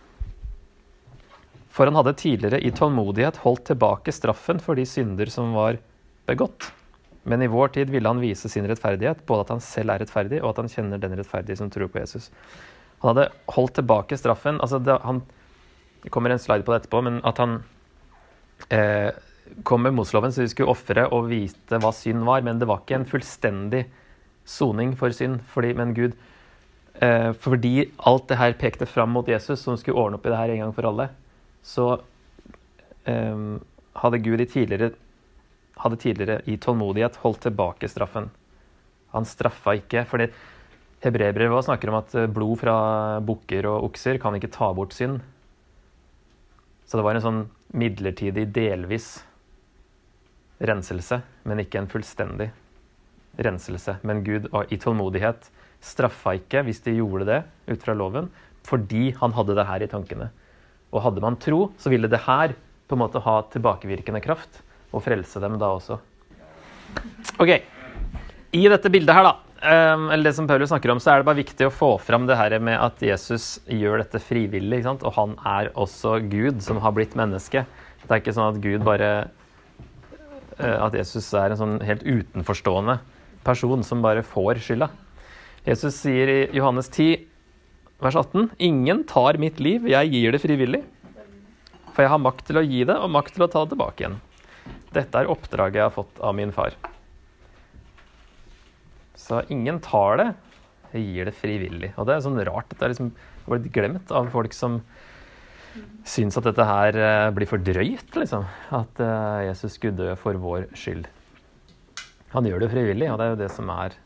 For 1.75 1.89
han 1.89 1.97
hadde 1.99 2.15
tidligere 2.21 2.61
i 2.63 2.73
tålmodighet 2.75 3.41
holdt 3.43 3.67
tilbake 3.73 4.13
straffen 4.15 4.61
for 4.63 4.79
de 4.79 4.87
synder 4.87 5.31
som 5.33 5.57
var 5.57 5.81
begått. 6.29 6.71
Men 7.25 7.43
i 7.43 7.49
vår 7.51 7.73
tid 7.75 7.91
ville 7.91 8.09
han 8.09 8.21
vise 8.21 8.51
sin 8.53 8.67
rettferdighet, 8.69 9.25
både 9.27 9.47
at 9.47 9.55
han 9.57 9.63
selv 9.65 9.95
er 9.95 10.03
rettferdig, 10.05 10.43
og 10.43 10.53
at 10.53 10.61
han 10.63 10.71
kjenner 10.71 11.01
den 11.01 11.17
rettferdige 11.17 11.57
som 11.59 11.71
tror 11.73 11.89
på 11.91 12.03
Jesus. 12.03 12.29
Han 13.01 13.15
hadde 13.15 13.31
holdt 13.57 13.79
tilbake 13.81 14.19
straffen. 14.21 14.61
altså 14.61 14.79
det, 14.79 14.99
han, 15.03 15.23
Det 16.03 16.13
kommer 16.13 16.31
en 16.31 16.39
slide 16.39 16.63
på 16.65 16.73
det 16.73 16.83
etterpå, 16.83 17.01
men 17.01 17.21
at 17.25 17.39
han 17.39 17.63
eh, 18.71 19.11
kom 19.63 19.83
med 19.83 19.95
Moseloven, 19.95 20.33
så 20.33 20.43
de 20.43 20.51
skulle 20.51 20.73
ofre 20.73 21.07
og 21.15 21.29
vite 21.31 21.79
hva 21.81 21.93
synd 21.95 22.25
var. 22.27 22.43
Men 22.47 22.59
det 22.61 22.69
var 22.71 22.83
ikke 22.83 22.99
en 23.01 23.09
fullstendig 23.09 23.85
soning 24.45 24.95
for 24.99 25.15
synd. 25.15 25.41
Fordi, 25.53 25.75
men 25.79 25.95
Gud, 25.97 26.17
eh, 27.01 27.31
fordi 27.33 27.91
alt 27.99 28.29
det 28.29 28.41
her 28.41 28.59
pekte 28.59 28.89
fram 28.91 29.15
mot 29.15 29.29
Jesus, 29.29 29.63
som 29.63 29.79
skulle 29.79 30.01
ordne 30.01 30.19
opp 30.19 30.27
i 30.27 30.33
det 30.35 30.41
her 30.41 30.55
en 30.55 30.65
gang 30.65 30.75
for 30.77 30.91
alle, 30.91 31.09
så 31.65 31.89
eh, 33.07 33.47
hadde 34.03 34.25
Gud 34.25 34.43
i 34.43 34.51
tidligere 34.51 34.95
hadde 35.85 35.99
tidligere 36.01 36.41
i 36.47 36.57
tålmodighet 36.57 37.19
holdt 37.25 37.45
tilbake 37.49 37.89
straffen. 37.91 38.31
Han 39.15 39.27
straffa 39.27 39.75
ikke. 39.79 40.05
fordi 40.07 40.31
Hebreerbrevet 41.05 41.67
snakker 41.67 41.91
om 41.91 41.99
at 41.99 42.15
blod 42.33 42.59
fra 42.63 43.21
bukker 43.21 43.67
og 43.69 43.91
okser 43.91 44.19
kan 44.19 44.35
ikke 44.35 44.53
ta 44.55 44.73
bort 44.73 44.95
synd. 44.97 45.21
Så 46.87 46.97
det 46.97 47.05
var 47.05 47.19
en 47.19 47.25
sånn 47.25 47.43
midlertidig, 47.77 48.47
delvis 48.55 49.25
renselse, 50.63 51.21
men 51.45 51.63
ikke 51.63 51.81
en 51.81 51.91
fullstendig 51.91 52.51
renselse. 53.43 53.97
Men 54.03 54.23
Gud 54.27 54.49
i 54.71 54.79
tålmodighet 54.81 55.49
straffa 55.85 56.37
ikke 56.39 56.65
hvis 56.67 56.83
de 56.85 56.97
gjorde 56.99 57.29
det 57.29 57.41
ut 57.69 57.83
fra 57.83 57.97
loven, 57.97 58.31
fordi 58.65 59.11
han 59.19 59.35
hadde 59.37 59.57
det 59.59 59.67
her 59.69 59.85
i 59.85 59.91
tankene. 59.91 60.31
Og 60.95 61.03
hadde 61.05 61.25
man 61.25 61.37
tro, 61.41 61.69
så 61.79 61.91
ville 61.93 62.09
det 62.11 62.23
her 62.25 62.55
på 62.89 62.97
en 62.97 63.03
måte 63.03 63.23
ha 63.25 63.41
tilbakevirkende 63.53 64.23
kraft 64.25 64.63
og 64.95 65.03
frelse 65.05 65.41
dem 65.43 65.59
da 65.61 65.73
også. 65.75 65.99
Ok, 67.43 67.51
I 68.55 68.69
dette 68.71 68.93
bildet 68.93 69.17
her, 69.17 69.27
da, 69.27 69.33
ehm, 69.67 70.07
eller 70.15 70.29
det 70.29 70.35
som 70.37 70.47
Paulus 70.47 70.71
snakker 70.71 70.93
om, 70.93 71.01
så 71.03 71.11
er 71.11 71.21
det 71.21 71.29
bare 71.29 71.43
viktig 71.43 71.67
å 71.67 71.75
få 71.75 71.91
fram 71.99 72.29
det 72.29 72.39
her 72.39 72.55
med 72.63 72.79
at 72.79 73.03
Jesus 73.03 73.59
gjør 73.67 74.05
dette 74.05 74.23
frivillig. 74.23 74.79
ikke 74.79 74.93
sant? 74.93 75.03
Og 75.03 75.17
han 75.19 75.35
er 75.45 75.73
også 75.75 76.21
Gud 76.31 76.63
som 76.63 76.79
har 76.85 76.95
blitt 76.95 77.17
menneske. 77.19 77.67
Det 78.05 78.11
er 78.13 78.23
ikke 78.23 78.37
sånn 78.37 78.55
at 78.55 78.63
Gud 78.63 78.85
bare 78.87 79.11
At 80.59 80.95
Jesus 80.95 81.27
er 81.35 81.51
en 81.51 81.59
sånn 81.61 81.79
helt 81.83 82.05
utenforstående 82.07 83.01
person 83.45 83.83
som 83.85 84.03
bare 84.05 84.23
får 84.27 84.61
skylda. 84.65 84.89
Jesus 85.67 85.97
sier 85.99 86.31
i 86.31 86.39
Johannes 86.57 86.91
10, 86.93 87.25
vers 88.05 88.19
18.: 88.21 88.51
Ingen 88.59 89.03
tar 89.09 89.41
mitt 89.41 89.61
liv, 89.61 89.89
jeg 89.89 90.13
gir 90.13 90.33
det 90.33 90.43
frivillig. 90.43 90.83
For 91.95 92.05
jeg 92.05 92.11
har 92.11 92.23
makt 92.23 92.47
til 92.49 92.59
å 92.59 92.65
gi 92.67 92.83
det, 92.87 92.97
og 92.99 93.13
makt 93.15 93.37
til 93.37 93.47
å 93.47 93.51
ta 93.51 93.65
det 93.65 93.75
tilbake 93.75 94.03
igjen. 94.03 94.19
Dette 94.95 95.21
er 95.21 95.31
oppdraget 95.31 95.81
jeg 95.81 95.87
har 95.87 95.95
fått 95.95 96.21
av 96.23 96.35
min 96.37 96.53
far. 96.55 96.75
Så 99.19 99.43
ingen 99.53 99.81
tar 99.83 100.19
det. 100.21 100.29
Jeg 100.95 101.07
gir 101.11 101.29
det 101.31 101.35
frivillig. 101.39 101.91
Og 101.99 102.07
det 102.07 102.17
er 102.17 102.25
sånn 102.27 102.39
rart. 102.47 102.69
Dette 102.71 102.87
er 102.87 102.93
liksom 102.93 103.13
blitt 103.47 103.71
glemt 103.75 104.13
av 104.15 104.31
folk 104.35 104.55
som 104.55 104.83
syns 106.07 106.39
at 106.39 106.47
dette 106.47 106.67
her 106.69 106.99
eh, 106.99 107.31
blir 107.35 107.49
for 107.51 107.63
drøyt, 107.63 108.11
liksom. 108.17 108.47
At 108.75 109.01
eh, 109.03 109.47
Jesus 109.49 109.77
skulle 109.79 109.97
dø 109.99 110.15
for 110.21 110.39
vår 110.41 110.69
skyld. 110.79 111.09
Han 112.35 112.49
gjør 112.49 112.65
det 112.65 112.71
frivillig, 112.73 113.09
og 113.11 113.19
det 113.19 113.27
er 113.27 113.33
jo 113.35 113.41
det 113.43 113.51
som 113.55 113.71
er 113.75 113.97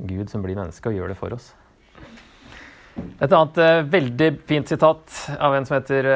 Gud 0.00 0.30
som 0.32 0.42
blir 0.44 0.58
menneske 0.58 0.90
og 0.90 0.96
gjør 0.96 1.12
det 1.12 1.18
for 1.18 1.36
oss. 1.36 1.50
Et 3.20 3.30
annet 3.30 3.58
uh, 3.60 3.82
veldig 3.86 4.30
fint 4.48 4.68
sitat 4.68 5.18
av 5.38 5.54
en 5.54 5.66
som 5.68 5.76
heter 5.76 6.08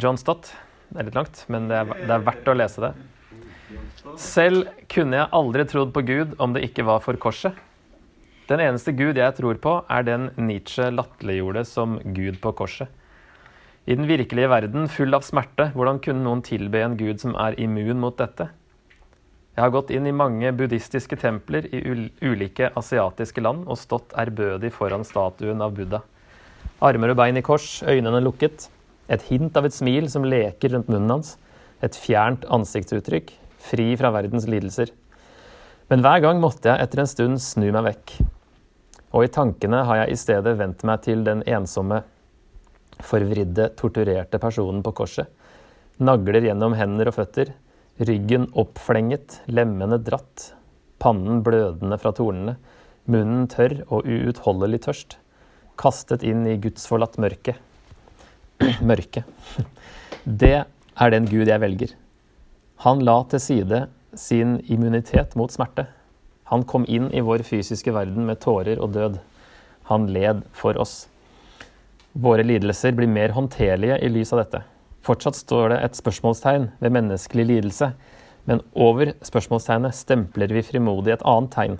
John 0.00 0.20
Stott. 0.20 0.52
Det 0.92 1.00
er 1.00 1.08
litt 1.08 1.16
langt, 1.16 1.42
men 1.52 1.66
det 1.70 1.80
er, 1.80 1.90
det 2.04 2.14
er 2.14 2.24
verdt 2.28 2.50
å 2.52 2.56
lese 2.56 2.84
det. 2.84 2.92
Selv 4.20 4.68
kunne 4.92 5.18
jeg 5.18 5.32
aldri 5.38 5.64
trodd 5.68 5.92
på 5.96 6.04
Gud 6.06 6.34
om 6.42 6.54
det 6.54 6.64
ikke 6.68 6.84
var 6.86 7.02
for 7.04 7.18
korset. 7.20 7.56
Den 8.50 8.60
eneste 8.60 8.92
Gud 8.92 9.16
jeg 9.16 9.36
tror 9.38 9.58
på, 9.62 9.78
er 9.88 10.04
den 10.06 10.28
Nietzsche 10.36 10.90
latterliggjorde 10.92 11.64
som 11.68 11.96
Gud 12.14 12.40
på 12.42 12.52
korset. 12.58 12.90
I 13.82 13.96
den 13.98 14.06
virkelige 14.06 14.46
verden, 14.46 14.86
full 14.86 15.14
av 15.16 15.24
smerte, 15.26 15.72
hvordan 15.74 15.98
kunne 16.02 16.22
noen 16.22 16.42
tilbe 16.46 16.84
en 16.84 16.94
gud 16.94 17.18
som 17.18 17.32
er 17.34 17.56
immun 17.58 17.98
mot 17.98 18.14
dette? 18.14 18.46
Jeg 19.52 19.64
har 19.66 19.72
gått 19.74 19.90
inn 19.92 20.06
i 20.06 20.14
mange 20.14 20.52
buddhistiske 20.54 21.18
templer 21.18 21.66
i 21.74 21.80
ulike 22.22 22.70
asiatiske 22.78 23.42
land 23.42 23.66
og 23.66 23.80
stått 23.80 24.14
ærbødig 24.16 24.70
foran 24.72 25.02
statuen 25.04 25.60
av 25.60 25.74
Buddha. 25.76 26.00
Armer 26.82 27.12
og 27.12 27.18
bein 27.18 27.36
i 27.36 27.42
kors, 27.44 27.82
øynene 27.82 28.22
lukket. 28.22 28.68
Et 29.12 29.26
hint 29.28 29.58
av 29.58 29.66
et 29.66 29.74
smil 29.74 30.06
som 30.08 30.24
leker 30.24 30.72
rundt 30.72 30.88
munnen 30.88 31.18
hans. 31.18 31.34
Et 31.82 31.98
fjernt 31.98 32.46
ansiktsuttrykk, 32.54 33.34
fri 33.60 33.90
fra 33.98 34.14
verdens 34.14 34.46
lidelser. 34.48 34.94
Men 35.90 36.06
hver 36.06 36.22
gang 36.24 36.40
måtte 36.40 36.70
jeg 36.70 36.86
etter 36.86 37.02
en 37.02 37.10
stund 37.10 37.42
snu 37.42 37.66
meg 37.74 37.90
vekk. 37.90 38.14
Og 39.12 39.26
i 39.26 39.34
tankene 39.34 39.82
har 39.90 40.04
jeg 40.04 40.14
i 40.14 40.22
stedet 40.22 40.56
vendt 40.62 40.86
meg 40.88 41.02
til 41.04 41.26
den 41.26 41.42
ensomme, 41.50 42.04
forvridde, 43.04 43.70
torturerte 43.78 44.40
personen 44.42 44.82
på 44.84 44.94
korset. 45.02 45.28
Nagler 46.02 46.48
gjennom 46.48 46.74
hender 46.78 47.10
og 47.10 47.18
føtter, 47.18 47.52
Ryggen 48.00 48.46
oppflenget, 48.56 49.42
lemmene 49.52 49.98
dratt, 50.00 50.54
pannen 51.02 51.42
blødende 51.44 51.98
fra 52.00 52.14
tornene, 52.16 52.54
munnen 53.04 53.44
tørr 53.52 53.82
og 53.92 54.08
uutholdelig 54.08 54.80
tørst, 54.86 55.18
kastet 55.76 56.24
inn 56.24 56.46
i 56.48 56.56
gudsforlatt 56.62 57.18
mørke. 57.20 57.54
mørke. 58.88 59.26
Det 60.24 60.54
er 60.64 61.12
den 61.12 61.28
Gud 61.28 61.50
jeg 61.52 61.60
velger. 61.60 61.92
Han 62.86 63.04
la 63.04 63.18
til 63.28 63.44
side 63.44 63.84
sin 64.18 64.56
immunitet 64.72 65.36
mot 65.36 65.52
smerte. 65.52 65.86
Han 66.48 66.64
kom 66.64 66.88
inn 66.88 67.10
i 67.12 67.22
vår 67.24 67.44
fysiske 67.46 67.92
verden 67.92 68.24
med 68.26 68.40
tårer 68.40 68.80
og 68.80 68.96
død. 68.96 69.20
Han 69.92 70.08
led 70.14 70.42
for 70.56 70.80
oss. 70.80 71.06
Våre 72.12 72.44
lidelser 72.44 72.92
blir 72.92 73.08
mer 73.08 73.32
håndterlige 73.32 73.96
i 74.04 74.08
lys 74.12 74.32
av 74.32 74.42
dette. 74.42 74.62
Fortsatt 75.02 75.38
står 75.38 75.72
det 75.72 75.78
et 75.82 75.96
spørsmålstegn 75.96 76.66
ved 76.82 76.92
menneskelig 76.92 77.46
lidelse, 77.48 77.92
men 78.44 78.60
over 78.74 79.14
spørsmålstegnet 79.24 79.96
stempler 79.96 80.52
vi 80.52 80.64
frimodig 80.66 81.14
et 81.14 81.24
annet 81.24 81.54
tegn, 81.54 81.78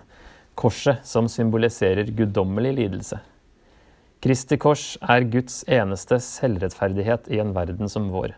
korset 0.57 1.05
som 1.05 1.29
symboliserer 1.29 2.09
guddommelig 2.17 2.73
lidelse. 2.79 3.21
Kristi 4.23 4.57
kors 4.57 4.97
er 5.03 5.27
Guds 5.29 5.63
eneste 5.67 6.21
selvrettferdighet 6.23 7.29
i 7.29 7.41
en 7.43 7.53
verden 7.53 7.91
som 7.91 8.09
vår. 8.15 8.37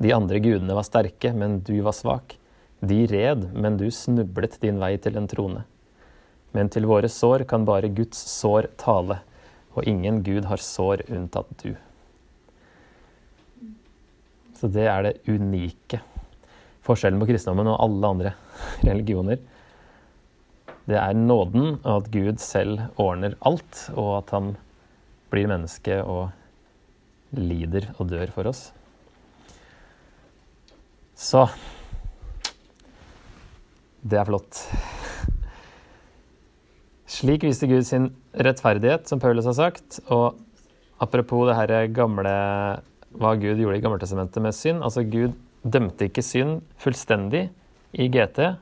De 0.00 0.14
andre 0.16 0.40
gudene 0.40 0.74
var 0.74 0.86
sterke, 0.88 1.30
men 1.36 1.60
du 1.62 1.76
var 1.84 1.94
svak. 1.94 2.38
De 2.80 3.04
red, 3.06 3.50
men 3.52 3.76
du 3.76 3.90
snublet 3.92 4.56
din 4.62 4.80
vei 4.80 4.94
til 4.96 5.18
en 5.20 5.28
trone. 5.28 5.66
Men 6.56 6.72
til 6.72 6.88
våre 6.88 7.10
sår 7.12 7.44
kan 7.46 7.66
bare 7.68 7.92
Guds 7.92 8.18
sår 8.32 8.70
tale, 8.80 9.20
og 9.74 9.86
ingen 9.88 10.22
Gud 10.26 10.48
har 10.50 10.62
sår 10.62 11.04
unntatt 11.08 11.50
du. 11.62 11.74
Så 14.58 14.68
det 14.68 14.86
er 14.90 15.06
det 15.06 15.14
unike. 15.30 16.02
Forskjellen 16.84 17.20
på 17.22 17.30
kristendommen 17.30 17.70
og 17.70 17.80
alle 17.84 18.10
andre 18.14 18.34
religioner. 18.88 19.40
Det 20.90 20.98
er 20.98 21.14
nåden, 21.14 21.78
og 21.84 21.92
at 21.94 22.10
Gud 22.12 22.40
selv 22.42 22.80
ordner 22.98 23.36
alt, 23.46 23.86
og 23.94 24.10
at 24.18 24.34
han 24.34 24.52
blir 25.30 25.48
menneske 25.50 26.00
og 26.02 26.32
lider 27.36 27.92
og 27.96 28.10
dør 28.10 28.32
for 28.34 28.50
oss. 28.50 28.70
Så 31.14 31.44
det 34.02 34.18
er 34.18 34.26
flott. 34.26 34.64
Slik 37.10 37.42
viste 37.42 37.66
Gud 37.66 37.82
sin 37.88 38.12
rettferdighet, 38.38 39.08
som 39.10 39.20
Paulus 39.22 39.48
har 39.50 39.56
sagt. 39.58 39.98
Og 40.14 40.38
apropos 41.02 41.48
det 41.48 41.58
her 41.58 41.88
gamle 41.94 42.34
hva 43.18 43.32
Gud 43.34 43.58
gjorde 43.58 43.80
i 43.80 43.82
Gammeltestamentet 43.82 44.44
med 44.44 44.54
synd. 44.54 44.84
Altså, 44.86 45.02
Gud 45.02 45.34
dømte 45.66 46.06
ikke 46.06 46.22
synd 46.22 46.60
fullstendig 46.80 47.48
i 47.98 48.06
GT, 48.12 48.54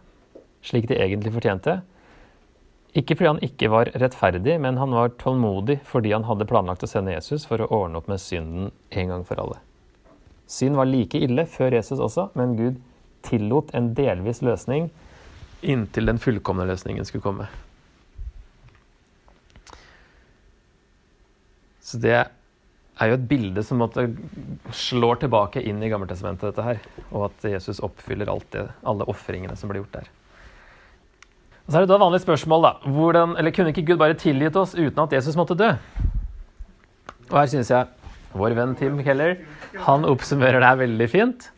slik 0.65 0.89
de 0.89 0.97
egentlig 0.97 1.35
fortjente. 1.35 1.79
Ikke 2.97 3.19
fordi 3.19 3.29
han 3.29 3.45
ikke 3.45 3.69
var 3.71 3.93
rettferdig, 4.01 4.57
men 4.65 4.81
han 4.81 4.97
var 4.97 5.13
tålmodig 5.21 5.83
fordi 5.87 6.15
han 6.17 6.25
hadde 6.25 6.49
planlagt 6.49 6.87
å 6.87 6.89
sende 6.89 7.13
Jesus 7.13 7.45
for 7.47 7.61
å 7.61 7.69
ordne 7.83 8.01
opp 8.01 8.09
med 8.09 8.23
synden 8.23 8.73
en 8.97 9.13
gang 9.13 9.29
for 9.29 9.45
alle. 9.45 9.61
Synd 10.49 10.81
var 10.81 10.89
like 10.89 11.21
ille 11.21 11.45
før 11.45 11.77
Jesus 11.77 12.01
også, 12.01 12.31
men 12.39 12.57
Gud 12.57 12.81
tillot 13.29 13.75
en 13.77 13.93
delvis 13.93 14.41
løsning 14.41 14.89
inntil 15.61 16.09
den 16.09 16.23
fullkomne 16.23 16.65
løsningen 16.71 17.05
skulle 17.05 17.27
komme. 17.29 17.49
Så 21.89 22.01
det 22.03 22.19
er 22.19 23.11
jo 23.11 23.17
et 23.17 23.27
bilde 23.31 23.63
som 23.65 23.81
måtte 23.81 24.05
slår 24.75 25.23
tilbake 25.23 25.63
inn 25.65 25.81
i 25.81 25.89
Gammeltestamentet, 25.89 26.51
dette 26.51 26.67
her. 26.67 26.81
Og 27.09 27.29
at 27.31 27.51
Jesus 27.55 27.81
oppfyller 27.85 28.29
det, 28.53 28.67
alle 28.83 29.07
ofringene 29.09 29.57
som 29.57 29.71
blir 29.71 29.81
gjort 29.85 30.01
der. 30.01 30.11
Og 31.65 31.73
Så 31.73 31.79
er 31.79 31.85
det 31.85 31.93
da 31.93 32.01
vanlig 32.01 32.21
spørsmål, 32.25 32.65
da. 32.65 32.73
Hvordan, 32.97 33.37
eller 33.39 33.55
kunne 33.55 33.73
ikke 33.73 33.87
Gud 33.89 34.01
bare 34.01 34.19
tilgitt 34.19 34.57
oss 34.57 34.75
uten 34.77 35.01
at 35.05 35.15
Jesus 35.17 35.37
måtte 35.39 35.57
dø? 35.57 35.71
Og 37.29 37.37
her 37.39 37.49
syns 37.53 37.71
jeg 37.73 37.89
vår 38.37 38.55
venn 38.57 38.75
Tim 38.77 39.01
Keller 39.05 39.39
han 39.85 40.05
oppsummerer 40.09 40.61
det 40.61 40.69
her 40.69 40.81
veldig 40.83 41.09
fint. 41.13 41.49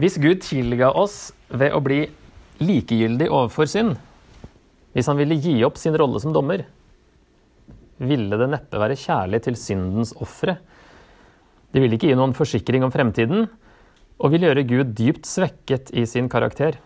Hvis 0.00 0.18
Gud 0.22 0.42
tilga 0.44 0.92
oss 0.96 1.30
ved 1.50 1.74
å 1.74 1.82
bli 1.84 2.04
likegyldig 2.62 3.28
overfor 3.30 3.68
synd, 3.70 3.96
hvis 4.94 5.08
han 5.10 5.18
ville 5.18 5.38
gi 5.38 5.54
opp 5.66 5.78
sin 5.78 5.96
rolle 5.98 6.20
som 6.22 6.34
dommer, 6.34 6.64
ville 8.00 8.38
det 8.40 8.48
neppe 8.50 8.80
være 8.80 8.98
kjærlig 8.98 9.42
til 9.44 9.58
syndens 9.60 10.12
ofre. 10.16 10.56
De 11.70 11.82
ville 11.82 11.96
ikke 11.96 12.10
gi 12.10 12.18
noen 12.18 12.34
forsikring 12.36 12.84
om 12.86 12.92
fremtiden, 12.94 13.46
og 14.20 14.32
vil 14.34 14.44
gjøre 14.48 14.66
Gud 14.68 14.94
dypt 14.98 15.28
svekket 15.28 15.92
i 15.96 16.04
sin 16.08 16.28
karakter. 16.32 16.76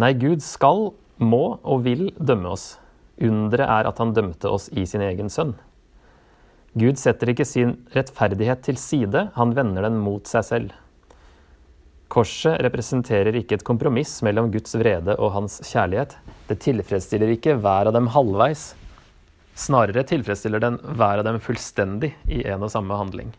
Nei, 0.00 0.14
Gud 0.16 0.44
skal, 0.44 0.92
må 1.20 1.58
og 1.60 1.82
vil 1.84 2.08
dømme 2.16 2.54
oss. 2.54 2.78
Underet 3.20 3.66
er 3.66 3.88
at 3.90 3.98
han 4.00 4.14
dømte 4.16 4.48
oss 4.48 4.70
i 4.72 4.86
sin 4.88 5.04
egen 5.04 5.28
sønn. 5.32 5.52
Gud 6.78 7.00
setter 7.00 7.32
ikke 7.32 7.44
sin 7.44 7.74
rettferdighet 7.92 8.62
til 8.64 8.78
side, 8.80 9.26
han 9.34 9.56
vender 9.56 9.84
den 9.88 9.98
mot 10.00 10.28
seg 10.30 10.46
selv. 10.46 10.76
Korset 12.10 12.56
representerer 12.64 13.36
ikke 13.38 13.58
et 13.58 13.66
kompromiss 13.66 14.16
mellom 14.26 14.48
Guds 14.54 14.72
vrede 14.78 15.14
og 15.18 15.34
hans 15.36 15.60
kjærlighet. 15.66 16.16
Det 16.48 16.58
tilfredsstiller 16.64 17.34
ikke 17.36 17.58
hver 17.62 17.90
av 17.90 17.94
dem 17.94 18.08
halvveis. 18.10 18.72
Snarere 19.58 20.04
tilfredsstiller 20.06 20.62
den 20.62 20.78
hver 20.96 21.20
av 21.20 21.26
dem 21.26 21.40
fullstendig 21.42 22.14
i 22.30 22.42
en 22.48 22.62
og 22.64 22.72
samme 22.72 22.96
handling. 22.96 23.32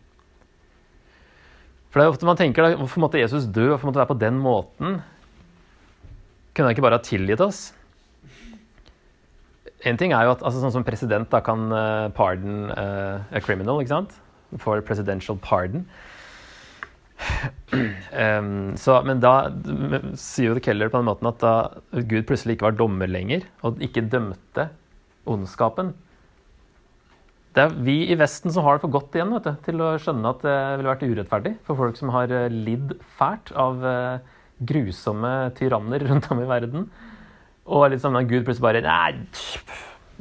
For 1.92 2.00
det 2.00 2.06
er 2.06 2.14
ofte 2.14 2.28
man 2.28 2.38
tenker 2.40 2.64
da, 2.64 2.76
Hvorfor 2.80 3.04
måtte 3.04 3.20
Jesus 3.20 3.44
dø? 3.44 3.68
Hvorfor 3.68 3.88
måtte 3.88 3.98
det 3.98 4.04
være 4.06 4.14
på 4.14 4.22
den 4.22 4.40
måten? 4.40 5.00
Kunne 6.52 6.68
han 6.68 6.76
ikke 6.76 6.84
bare 6.84 7.00
ha 7.00 7.04
tilgitt 7.04 7.42
oss? 7.44 7.70
En 9.88 9.98
ting 9.98 10.14
er 10.14 10.28
jo 10.28 10.34
at 10.36 10.44
altså, 10.46 10.62
sånn 10.62 10.74
som 10.76 10.86
president 10.86 11.28
da, 11.32 11.42
kan 11.44 11.66
uh, 11.74 12.08
pardon 12.14 12.70
uh, 12.70 13.24
a 13.34 13.42
criminal, 13.42 13.80
ikke 13.82 13.96
sant? 13.96 14.14
For 14.62 14.80
presidential 14.86 15.40
pardon. 15.42 15.86
Um, 17.72 18.74
så, 18.76 18.98
men 19.06 19.20
da 19.22 19.48
sier 20.18 20.52
jo 20.52 20.62
Keller 20.62 20.90
på 20.92 21.00
den 21.00 21.06
måten 21.08 21.28
at 21.30 21.38
da 21.42 21.52
Gud 22.08 22.26
plutselig 22.28 22.56
ikke 22.56 22.68
var 22.68 22.78
dommer 22.78 23.10
lenger, 23.10 23.46
og 23.66 23.80
ikke 23.84 24.04
dømte 24.12 24.68
ondskapen 25.28 25.92
Det 27.54 27.64
er 27.64 27.76
vi 27.86 27.96
i 28.10 28.18
Vesten 28.18 28.52
som 28.54 28.66
har 28.66 28.76
det 28.78 28.84
for 28.84 28.94
godt 28.96 29.16
igjen 29.18 29.34
du, 29.34 29.50
til 29.66 29.82
å 29.84 29.94
skjønne 30.02 30.34
at 30.34 30.44
det 30.44 30.58
ville 30.80 30.92
vært 30.92 31.06
urettferdig 31.06 31.54
for 31.66 31.80
folk 31.80 31.98
som 32.00 32.12
har 32.14 32.32
eh, 32.32 32.48
lidd 32.52 32.94
fælt 33.18 33.52
av 33.52 33.82
uh, 33.84 34.36
grusomme 34.64 35.32
tyranner 35.58 36.04
rundt 36.08 36.30
om 36.32 36.40
i 36.40 36.48
verden. 36.48 36.86
Og 37.68 37.90
liksom 37.92 38.16
at 38.18 38.30
Gud 38.30 38.46
plutselig 38.46 38.64
bare 38.64 38.84
Nei, 38.86 39.26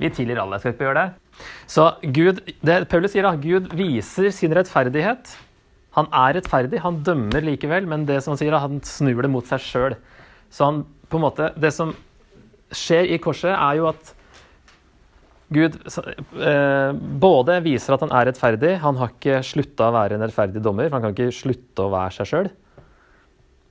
vi 0.02 0.12
tilgir 0.12 0.42
alle, 0.44 0.60
jeg 0.60 0.66
skal 0.66 0.76
ikke 0.76 0.90
gjøre 0.90 1.06
det. 1.06 1.46
Så 1.72 1.88
Gud, 2.04 2.44
det 2.62 2.82
Paulus 2.92 3.16
sier 3.16 3.26
da, 3.26 3.32
Gud 3.40 3.72
viser 3.80 4.28
sin 4.36 4.54
rettferdighet 4.54 5.32
han 5.98 6.08
er 6.16 6.38
rettferdig, 6.38 6.80
han 6.80 7.02
dømmer 7.04 7.44
likevel, 7.44 7.88
men 7.90 8.06
det 8.08 8.22
som 8.24 8.34
han 8.34 8.40
sier, 8.40 8.56
han 8.56 8.80
snur 8.88 9.26
det 9.26 9.32
mot 9.32 9.48
seg 9.48 9.64
sjøl. 9.64 9.96
Så 10.52 10.70
han 10.70 10.84
på 11.12 11.20
en 11.20 11.26
måte 11.26 11.52
Det 11.60 11.72
som 11.76 11.92
skjer 12.72 13.10
i 13.12 13.20
korset, 13.20 13.52
er 13.52 13.80
jo 13.80 13.90
at 13.90 14.14
Gud 15.52 15.76
eh, 15.76 16.94
både 16.96 17.58
viser 17.66 17.96
at 17.96 18.04
han 18.06 18.14
er 18.16 18.30
rettferdig, 18.30 18.78
han 18.80 19.00
har 19.02 19.12
ikke 19.12 19.42
slutta 19.44 19.90
å 19.90 19.96
være 19.98 20.16
en 20.16 20.24
rettferdig 20.24 20.64
dommer, 20.64 20.88
for 20.88 20.96
han 20.98 21.10
kan 21.10 21.16
ikke 21.16 21.36
slutte 21.36 21.84
å 21.84 21.92
være 21.92 22.16
seg 22.16 22.30
sjøl. 22.30 22.50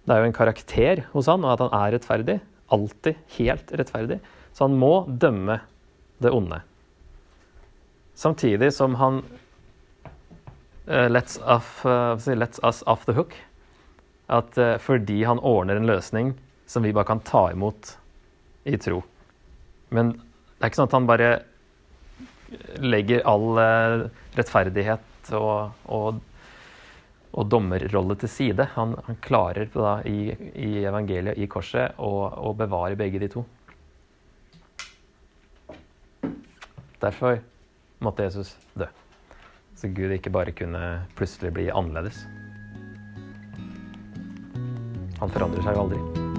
Det 0.05 0.13
er 0.13 0.21
jo 0.21 0.29
en 0.29 0.37
karakter 0.37 1.03
hos 1.15 1.31
han, 1.33 1.47
og 1.47 1.55
at 1.55 1.65
han 1.65 1.73
er 1.81 1.95
rettferdig. 1.97 2.37
Alltid 2.77 3.23
helt 3.39 3.73
rettferdig. 3.81 4.21
Så 4.53 4.67
han 4.67 4.77
må 4.81 5.07
dømme 5.09 5.61
det 6.21 6.33
onde. 6.37 6.61
Samtidig 8.19 8.69
som 8.77 8.99
han 9.01 9.23
uh, 10.85 11.09
lets, 11.09 11.39
off, 11.41 11.81
uh, 11.89 12.21
lets, 12.37 12.61
us 12.67 12.83
off 12.91 13.07
the 13.09 13.17
hook. 13.17 13.33
At 14.31 14.55
fordi 14.85 15.25
han 15.27 15.41
ordner 15.43 15.81
en 15.81 15.89
løsning 15.89 16.35
som 16.71 16.85
vi 16.85 16.93
bare 16.95 17.09
kan 17.09 17.25
ta 17.27 17.49
imot 17.51 17.97
i 18.71 18.77
tro. 18.79 19.01
Men 19.91 20.13
det 20.15 20.61
er 20.61 20.71
ikke 20.71 20.79
sånn 20.83 20.91
at 20.91 20.99
han 20.99 21.09
bare 21.09 21.31
legger 22.83 23.23
all 23.29 23.61
rettferdighet 24.37 25.33
og, 25.39 25.77
og, 25.87 26.21
og, 27.31 27.45
dommerrolle 27.51 28.17
til 28.21 28.33
side. 28.33 28.67
Han, 28.77 28.97
han 29.07 29.21
klarer 29.23 29.71
da, 29.75 30.01
i, 30.09 30.31
i, 30.55 30.71
evangeliet, 30.85 31.39
i 31.39 31.49
korset, 31.51 31.99
å 31.99 32.55
bevare 32.59 32.99
begge 32.99 33.23
de 33.23 33.31
to. 33.33 33.45
Derfor 37.01 37.41
måtte 38.05 38.27
Jesus 38.29 38.57
dø. 38.75 38.89
Så 39.77 39.89
Gud 39.89 40.13
ikke 40.13 40.33
bare 40.33 40.53
kunne 40.53 41.07
plutselig 41.17 41.55
bli 41.57 41.71
annerledes. 41.73 42.27
Han 45.21 45.33
forandrer 45.33 45.65
seg 45.65 45.77
jo 45.77 45.87
aldri. 45.87 46.30